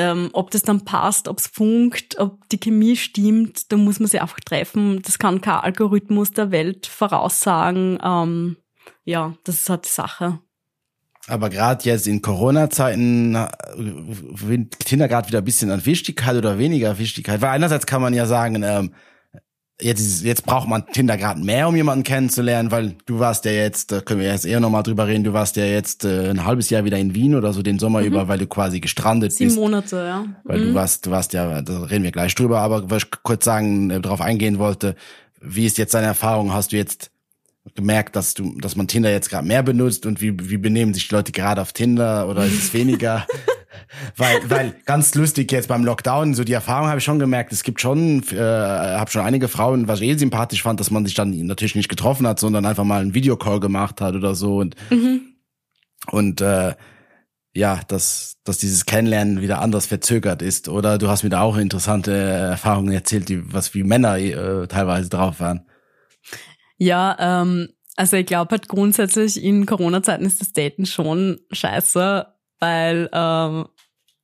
[0.00, 4.08] ähm, ob das dann passt, ob es funkt, ob die Chemie stimmt, da muss man
[4.08, 5.02] sich einfach treffen.
[5.02, 7.98] Das kann kein Algorithmus der Welt voraussagen.
[8.02, 8.56] Ähm,
[9.04, 10.38] ja, das ist halt die Sache.
[11.28, 13.34] Aber gerade jetzt in Corona-Zeiten
[13.76, 17.42] gewinnt Tinder gerade wieder ein bisschen an Wichtigkeit oder weniger Wichtigkeit.
[17.42, 18.94] Weil einerseits kann man ja sagen, ähm,
[19.80, 23.92] jetzt, jetzt braucht man Tinder gerade mehr, um jemanden kennenzulernen, weil du warst ja jetzt,
[23.92, 26.70] da können wir jetzt eher nochmal drüber reden, du warst ja jetzt äh, ein halbes
[26.70, 28.06] Jahr wieder in Wien oder so den Sommer mhm.
[28.06, 29.54] über, weil du quasi gestrandet Sieben bist.
[29.56, 30.24] Sieben Monate, ja.
[30.44, 30.64] Weil mhm.
[30.66, 33.90] du warst, du warst ja, da reden wir gleich drüber, aber was ich kurz sagen,
[33.90, 34.96] äh, darauf eingehen wollte,
[35.40, 36.52] wie ist jetzt deine Erfahrung?
[36.52, 37.10] Hast du jetzt
[37.74, 41.08] gemerkt, dass du, dass man Tinder jetzt gerade mehr benutzt und wie, wie benehmen sich
[41.08, 43.26] die Leute gerade auf Tinder oder ist es weniger?
[44.16, 47.62] weil, weil ganz lustig jetzt beim Lockdown, so die Erfahrung habe ich schon gemerkt, es
[47.62, 51.14] gibt schon, äh, habe schon einige Frauen, was ich eh sympathisch fand, dass man sich
[51.14, 54.74] dann natürlich nicht getroffen hat, sondern einfach mal einen Videocall gemacht hat oder so und
[54.90, 55.20] mhm.
[56.10, 56.74] und äh,
[57.52, 60.68] ja, dass, dass dieses Kennenlernen wieder anders verzögert ist.
[60.68, 65.08] Oder du hast mir da auch interessante Erfahrungen erzählt, die, was wie Männer äh, teilweise
[65.08, 65.66] drauf waren.
[66.76, 72.26] Ja, ähm, also ich glaube halt grundsätzlich in Corona-Zeiten ist das Daten schon scheiße,
[72.60, 73.66] weil ähm,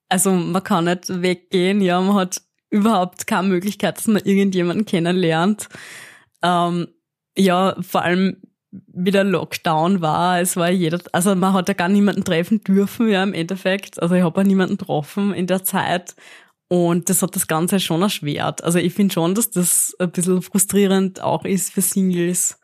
[0.09, 5.69] also man kann nicht weggehen, ja, man hat überhaupt keine Möglichkeit, dass man irgendjemanden kennenlernt.
[6.43, 6.89] Ähm,
[7.37, 8.37] ja, vor allem
[8.89, 13.09] wie der Lockdown war, es war jeder, also man hat ja gar niemanden treffen dürfen,
[13.09, 14.01] ja, im Endeffekt.
[14.03, 16.15] Also ich habe auch niemanden getroffen in der Zeit
[16.69, 18.65] und das hat das Ganze schon erschwert.
[18.65, 22.59] Also ich finde schon, dass das ein bisschen frustrierend auch ist für Singles.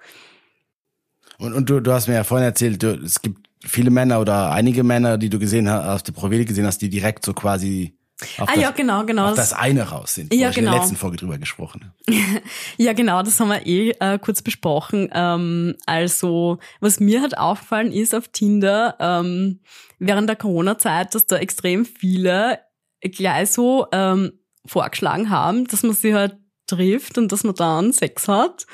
[1.39, 4.52] Und, und du, du hast mir ja vorhin erzählt, du, es gibt viele Männer oder
[4.52, 7.96] einige Männer, die du gesehen hast, auf der Profil gesehen hast, die direkt so quasi
[8.38, 9.30] auf, ah, das, ja, genau, genau.
[9.30, 10.32] auf das eine raus sind.
[10.32, 10.58] Ja, genau.
[10.58, 11.92] in der letzten Folge drüber gesprochen.
[12.76, 15.10] ja, genau, das haben wir eh äh, kurz besprochen.
[15.12, 19.60] Ähm, also, was mir halt aufgefallen ist auf Tinder ähm,
[19.98, 22.60] während der Corona-Zeit, dass da extrem viele
[23.00, 24.32] gleich so ähm,
[24.66, 26.36] vorgeschlagen haben, dass man sie halt
[26.66, 28.66] trifft und dass man dann Sex hat.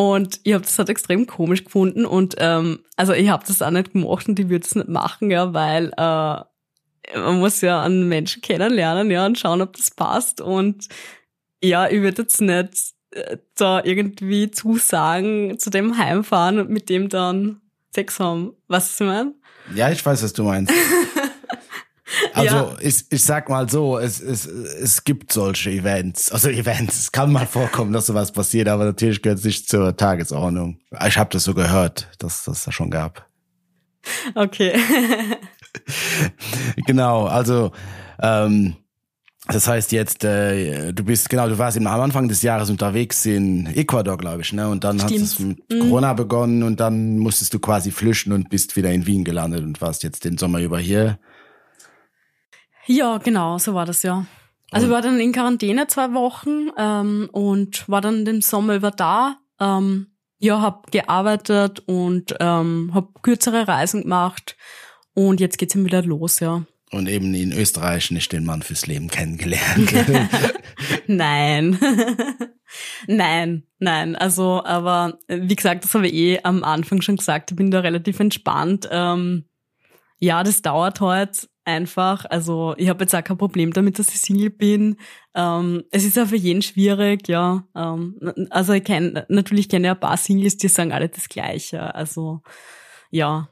[0.00, 3.70] Und ich habe das halt extrem komisch gefunden und ähm, also ich habe das auch
[3.70, 8.08] nicht gemacht und ich würde es nicht machen, ja, weil äh, man muss ja einen
[8.08, 10.40] Menschen kennenlernen, ja, und schauen, ob das passt.
[10.40, 10.88] Und
[11.62, 17.10] ja, ich würde jetzt nicht äh, da irgendwie zusagen, zu dem heimfahren und mit dem
[17.10, 17.60] dann
[17.94, 18.54] Sex haben.
[18.68, 19.34] Was ich meine?
[19.74, 20.72] Ja, ich weiß, was du meinst.
[22.32, 22.76] Also ja.
[22.80, 26.32] ich, ich sag mal so, es, es, es gibt solche Events.
[26.32, 29.96] Also Events, es kann mal vorkommen, dass sowas passiert, aber natürlich gehört es nicht zur
[29.96, 30.78] Tagesordnung.
[31.06, 33.26] Ich habe das so gehört, dass das da schon gab.
[34.34, 34.72] Okay.
[36.86, 37.72] genau, also
[38.20, 38.76] ähm,
[39.48, 43.66] das heißt jetzt, äh, du bist, genau, du warst am Anfang des Jahres unterwegs in
[43.66, 44.68] Ecuador, glaube ich, ne?
[44.68, 45.12] Und dann Stimmt.
[45.12, 45.58] hat es mit.
[45.68, 49.80] Corona begonnen und dann musstest du quasi flüchten und bist wieder in Wien gelandet und
[49.80, 51.18] warst jetzt den Sommer über hier.
[52.90, 54.26] Ja, genau, so war das ja.
[54.72, 58.90] Also ich war dann in Quarantäne zwei Wochen ähm, und war dann den Sommer über
[58.90, 59.36] da.
[59.60, 60.08] Ähm,
[60.40, 64.56] ja, hab gearbeitet und ähm, hab kürzere Reisen gemacht
[65.14, 66.64] und jetzt geht's ihm wieder los, ja.
[66.90, 69.92] Und eben in Österreich nicht den Mann fürs Leben kennengelernt.
[71.06, 71.78] nein.
[73.06, 74.16] nein, nein.
[74.16, 77.78] Also, aber wie gesagt, das habe ich eh am Anfang schon gesagt, ich bin da
[77.78, 78.88] relativ entspannt.
[78.90, 79.44] Ähm,
[80.18, 82.24] ja, das dauert halt einfach.
[82.28, 84.96] Also ich habe jetzt auch kein Problem damit, dass ich Single bin.
[85.34, 87.64] Ähm, es ist auch für jeden schwierig, ja.
[87.76, 88.16] Ähm,
[88.50, 91.94] also ich kenne, natürlich kenne ich ein paar Singles, die sagen alle das Gleiche.
[91.94, 92.42] Also
[93.10, 93.48] ja.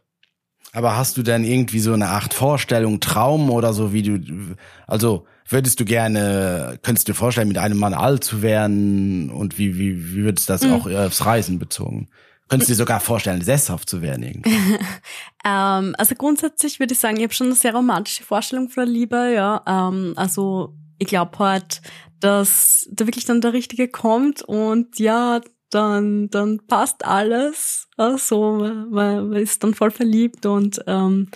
[0.72, 4.54] Aber hast du denn irgendwie so eine Art Vorstellung, Traum oder so, wie du,
[4.86, 9.58] also würdest du gerne, könntest du dir vorstellen, mit einem Mann alt zu werden und
[9.58, 10.72] wie, wie, wie würdest du das mhm.
[10.72, 12.08] auch aufs Reisen bezogen?
[12.48, 14.42] Könntest du dir sogar vorstellen, sesshaft zu werden?
[15.44, 18.92] ähm, also grundsätzlich würde ich sagen, ich habe schon eine sehr romantische Vorstellung von der
[18.92, 19.62] Liebe, ja.
[19.66, 21.82] Ähm, also ich glaube halt,
[22.20, 25.40] dass da wirklich dann der Richtige kommt und ja,
[25.70, 27.88] dann, dann passt alles.
[27.96, 28.54] Also
[28.90, 31.28] man, man ist dann voll verliebt und ähm,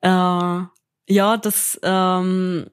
[0.00, 2.66] äh, ja, das ähm,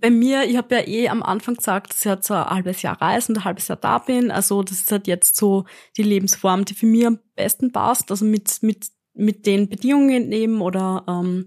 [0.00, 2.82] bei mir, ich habe ja eh am Anfang gesagt, dass ich halt so ein halbes
[2.82, 4.30] Jahr reise und ein halbes Jahr da bin.
[4.30, 5.64] Also das ist halt jetzt so
[5.96, 8.10] die Lebensform, die für mich am besten passt.
[8.10, 11.46] Also mit, mit, mit den Bedingungen eben oder ähm,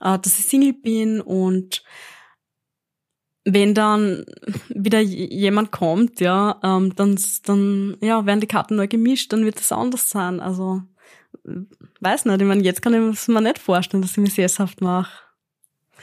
[0.00, 1.82] äh, dass ich Single bin und
[3.48, 4.24] wenn dann
[4.70, 9.60] wieder jemand kommt, ja, ähm, dann, dann ja, werden die Karten neu gemischt, dann wird
[9.60, 10.40] es anders sein.
[10.40, 10.82] Also
[12.00, 15.25] weiß nicht, ich meine, jetzt kann ich mir nicht vorstellen, dass ich mich sesshaft mache.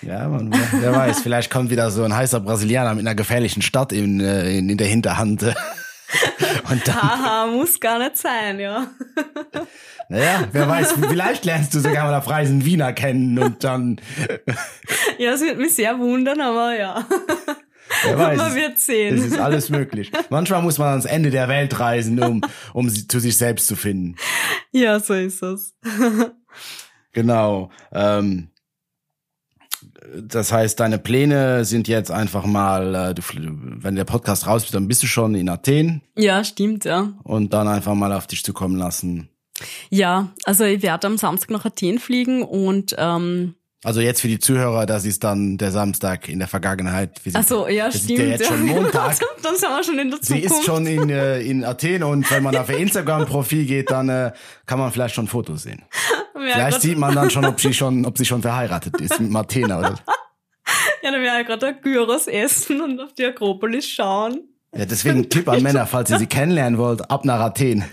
[0.02, 3.94] Ja, man, wer, weiß, vielleicht kommt wieder so ein heißer Brasilianer mit einer gefährlichen Stadt
[3.94, 5.44] in, äh, in, in der Hinterhand.
[6.70, 8.88] Und dann, Haha, muss gar nicht sein, ja.
[10.10, 14.00] Naja, wer weiß, vielleicht lernst du sogar mal auf Reisen Wiener kennen und dann.
[15.18, 17.08] Ja, es wird mich sehr wundern, aber ja.
[18.04, 18.38] Wer weiß.
[18.38, 19.18] Man wird sehen.
[19.18, 20.12] Es ist alles möglich.
[20.30, 22.42] Manchmal muss man ans Ende der Welt reisen, um,
[22.74, 24.16] um zu sich selbst zu finden.
[24.72, 25.74] Ja, so ist es.
[27.14, 27.70] Genau.
[27.92, 28.50] Ähm,
[30.22, 34.74] das heißt, deine Pläne sind jetzt einfach mal, äh, du, wenn der Podcast raus ist,
[34.74, 36.02] dann bist du schon in Athen.
[36.18, 37.14] Ja, stimmt, ja.
[37.24, 39.30] Und dann einfach mal auf dich zukommen lassen.
[39.90, 44.40] Ja, also ich werde am Samstag nach Athen fliegen und ähm, also jetzt für die
[44.40, 47.20] Zuhörer, das ist dann der Samstag in der Vergangenheit.
[47.24, 48.12] Wir sind, also ja, das stimmt.
[48.12, 49.20] Ist ja jetzt schon Montag.
[49.42, 50.50] dann sind wir schon in der Zukunft.
[50.50, 54.08] Sie ist schon in, äh, in Athen und wenn man auf ihr Instagram-Profil geht, dann
[54.08, 54.32] äh,
[54.66, 55.84] kann man vielleicht schon Fotos sehen.
[56.36, 59.30] Ja, vielleicht sieht man dann schon, ob sie schon, ob sie schon verheiratet ist mit
[59.30, 59.96] Martina oder.
[61.02, 64.42] Ja, dann wäre ja gerade Gyros essen und auf die Akropolis schauen.
[64.76, 67.86] Ja, deswegen Tipp an Männer, falls ihr sie kennenlernen wollt, ab nach Athen.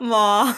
[0.00, 0.54] Boah.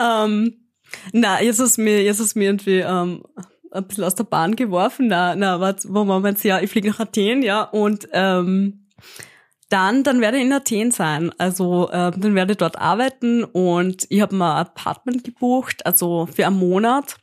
[0.00, 0.63] ähm,
[1.12, 3.22] na, jetzt ist mir, jetzt ist mir irgendwie ähm,
[3.70, 5.08] ein bisschen aus der Bahn geworfen.
[5.08, 8.88] Na, na, was, wo man jetzt ja, ich fliege nach Athen, ja, und ähm,
[9.68, 11.32] dann, dann werde ich in Athen sein.
[11.38, 16.26] Also äh, dann werde ich dort arbeiten und ich habe mir ein Apartment gebucht, also
[16.26, 17.16] für einen Monat,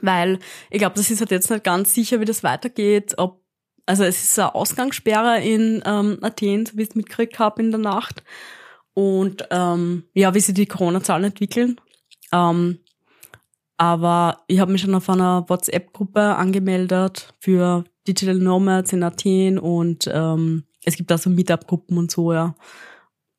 [0.00, 0.38] weil
[0.70, 3.42] ich glaube, das ist halt jetzt nicht ganz sicher, wie das weitergeht, ob
[3.86, 7.70] also es ist eine Ausgangssperre in ähm, Athen, so wie ich es mitgekriegt habe in
[7.70, 8.22] der Nacht.
[8.94, 11.80] Und ähm, ja, wie sich die Corona-Zahlen entwickeln.
[12.32, 12.80] Ähm,
[13.76, 20.08] aber ich habe mich schon auf einer WhatsApp-Gruppe angemeldet für Digital Nomads in Athen und
[20.12, 22.54] ähm, es gibt da so Meetup-Gruppen und so, ja.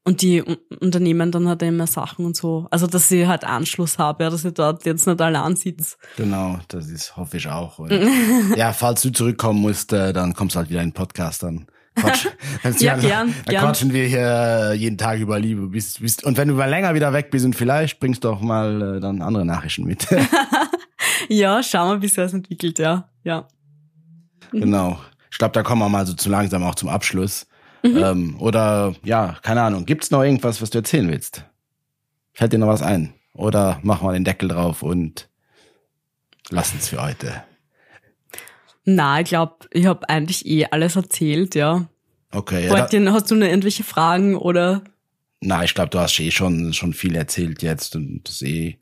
[0.04, 0.42] Und die
[0.80, 2.66] Unternehmen dann halt immer Sachen und so.
[2.72, 5.98] Also, dass sie halt Anschluss habe, ja, dass ich dort jetzt nicht allein sitze.
[6.16, 7.80] Genau, das ist, hoffe ich auch.
[8.56, 11.68] ja, falls du zurückkommen musst, äh, dann kommst du halt wieder in den Podcast, dann
[11.98, 12.28] Quatsch.
[12.80, 13.64] ja, gern, dann gern.
[13.64, 15.68] quatschen wir hier jeden Tag über Liebe.
[15.68, 18.42] Bist, bist, und wenn du mal länger wieder weg bist und vielleicht bringst du auch
[18.42, 20.08] mal äh, dann andere Nachrichten mit.
[21.30, 23.10] ja, schauen wir, wie sich das entwickelt, ja.
[23.24, 23.48] Ja.
[24.52, 25.00] Genau.
[25.32, 27.48] Ich glaube, da kommen wir mal so zu langsam auch zum Abschluss.
[27.84, 27.98] Mhm.
[27.98, 29.86] Ähm, oder ja, keine Ahnung.
[29.86, 31.44] Gibt's noch irgendwas, was du erzählen willst?
[32.34, 33.14] Fällt dir noch was ein?
[33.34, 35.30] Oder mach mal den Deckel drauf und
[36.50, 37.44] lass uns für heute.
[38.90, 41.90] Na, ich glaube, ich habe eigentlich eh alles erzählt, ja.
[42.32, 42.68] Okay.
[42.68, 44.82] Ja, da, hast du noch irgendwelche Fragen oder?
[45.42, 48.80] Na, ich glaube, du hast eh schon schon viel erzählt jetzt und das eh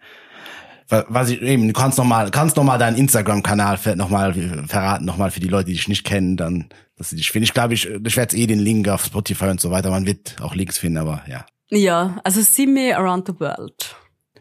[0.88, 4.34] was ich eben, du kannst noch mal, kannst noch mal deinen Instagram-Kanal noch mal
[4.68, 7.46] verraten, noch mal für die Leute, die dich nicht kennen, dann, dass sie dich finden.
[7.46, 9.90] Ich glaube, ich, ich werde eh den Link auf Spotify und so weiter.
[9.90, 11.46] Man wird auch Links finden, aber ja.
[11.72, 13.96] Ja, also see me around the world.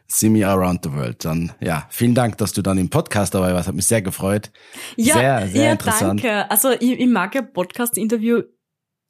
[0.07, 1.25] See Me Around the World.
[1.25, 3.69] Dann, ja, vielen Dank, dass du dann im Podcast dabei warst.
[3.69, 4.51] Hat mich sehr gefreut.
[4.97, 6.23] Ja, sehr, sehr ja, interessant.
[6.23, 6.51] danke.
[6.51, 8.43] Also ich, ich mag ja Podcast-Interview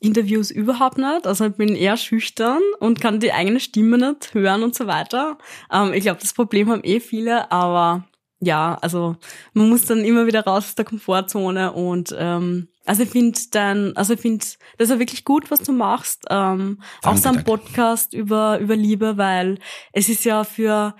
[0.01, 1.27] Interviews überhaupt nicht.
[1.27, 5.39] Also ich bin eher schüchtern und kann die eigene Stimme nicht hören und so weiter.
[5.73, 8.05] Ähm, ich glaube, das Problem haben eh viele, aber
[8.41, 9.17] ja, also
[9.55, 13.97] man muss dann immer wieder raus aus der Komfortzone und ähm, also ich finde dann,
[13.97, 14.45] also ich finde,
[14.79, 16.25] das ist ja wirklich gut, was du machst.
[16.31, 19.59] Ähm, auch so ein Podcast über über Liebe, weil
[19.93, 20.95] es ist ja für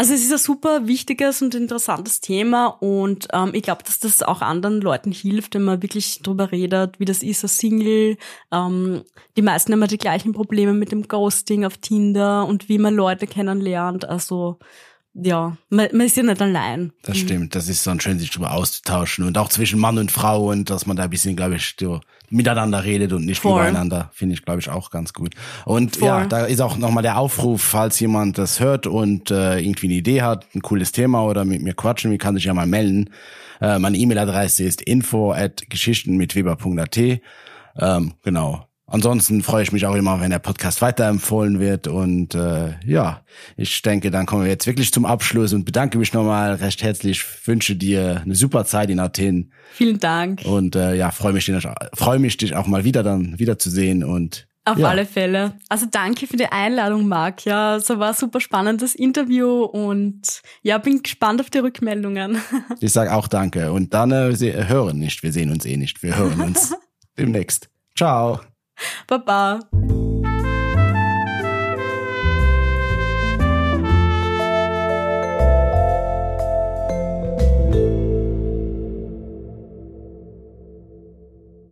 [0.00, 4.22] also es ist ein super wichtiges und interessantes Thema und ähm, ich glaube, dass das
[4.22, 8.16] auch anderen Leuten hilft, wenn man wirklich drüber redet, wie das ist, als Single.
[8.50, 9.02] Ähm,
[9.36, 12.94] die meisten haben ja die gleichen Probleme mit dem Ghosting auf Tinder und wie man
[12.94, 14.08] Leute kennenlernt.
[14.08, 14.58] Also
[15.14, 16.92] ja, man, man ist ja nicht allein.
[17.02, 20.50] Das stimmt, das ist so schön, sich darüber auszutauschen und auch zwischen Mann und Frau
[20.50, 22.00] und dass man da ein bisschen, glaube ich, so
[22.30, 23.52] miteinander redet und nicht Voll.
[23.60, 25.34] übereinander, finde ich, glaube ich, auch ganz gut.
[25.64, 26.08] Und Voll.
[26.08, 29.94] ja, da ist auch nochmal der Aufruf, falls jemand das hört und äh, irgendwie eine
[29.94, 33.10] Idee hat, ein cooles Thema oder mit mir quatschen, wie kann sich ja mal melden.
[33.60, 36.96] Äh, meine E-Mail-Adresse ist info at geschichten mit weber.at.
[37.76, 38.69] Ähm, genau.
[38.90, 41.86] Ansonsten freue ich mich auch immer, wenn der Podcast weiterempfohlen wird.
[41.86, 43.22] Und äh, ja,
[43.56, 47.24] ich denke, dann kommen wir jetzt wirklich zum Abschluss und bedanke mich nochmal recht herzlich.
[47.46, 49.52] Wünsche dir eine super Zeit in Athen.
[49.72, 50.42] Vielen Dank.
[50.44, 51.50] Und äh, ja, freue mich,
[51.94, 54.88] freue mich, dich auch mal wieder dann wiederzusehen und auf ja.
[54.88, 55.54] alle Fälle.
[55.68, 57.44] Also danke für die Einladung, Marc.
[57.44, 62.38] Ja, es war ein super spannendes Interview und ja, bin gespannt auf die Rückmeldungen.
[62.80, 63.72] Ich sage auch danke.
[63.72, 65.22] Und dann äh, hören nicht.
[65.22, 66.02] Wir sehen uns eh nicht.
[66.02, 66.74] Wir hören uns
[67.18, 67.70] demnächst.
[67.96, 68.40] Ciao.
[69.06, 69.58] 爸爸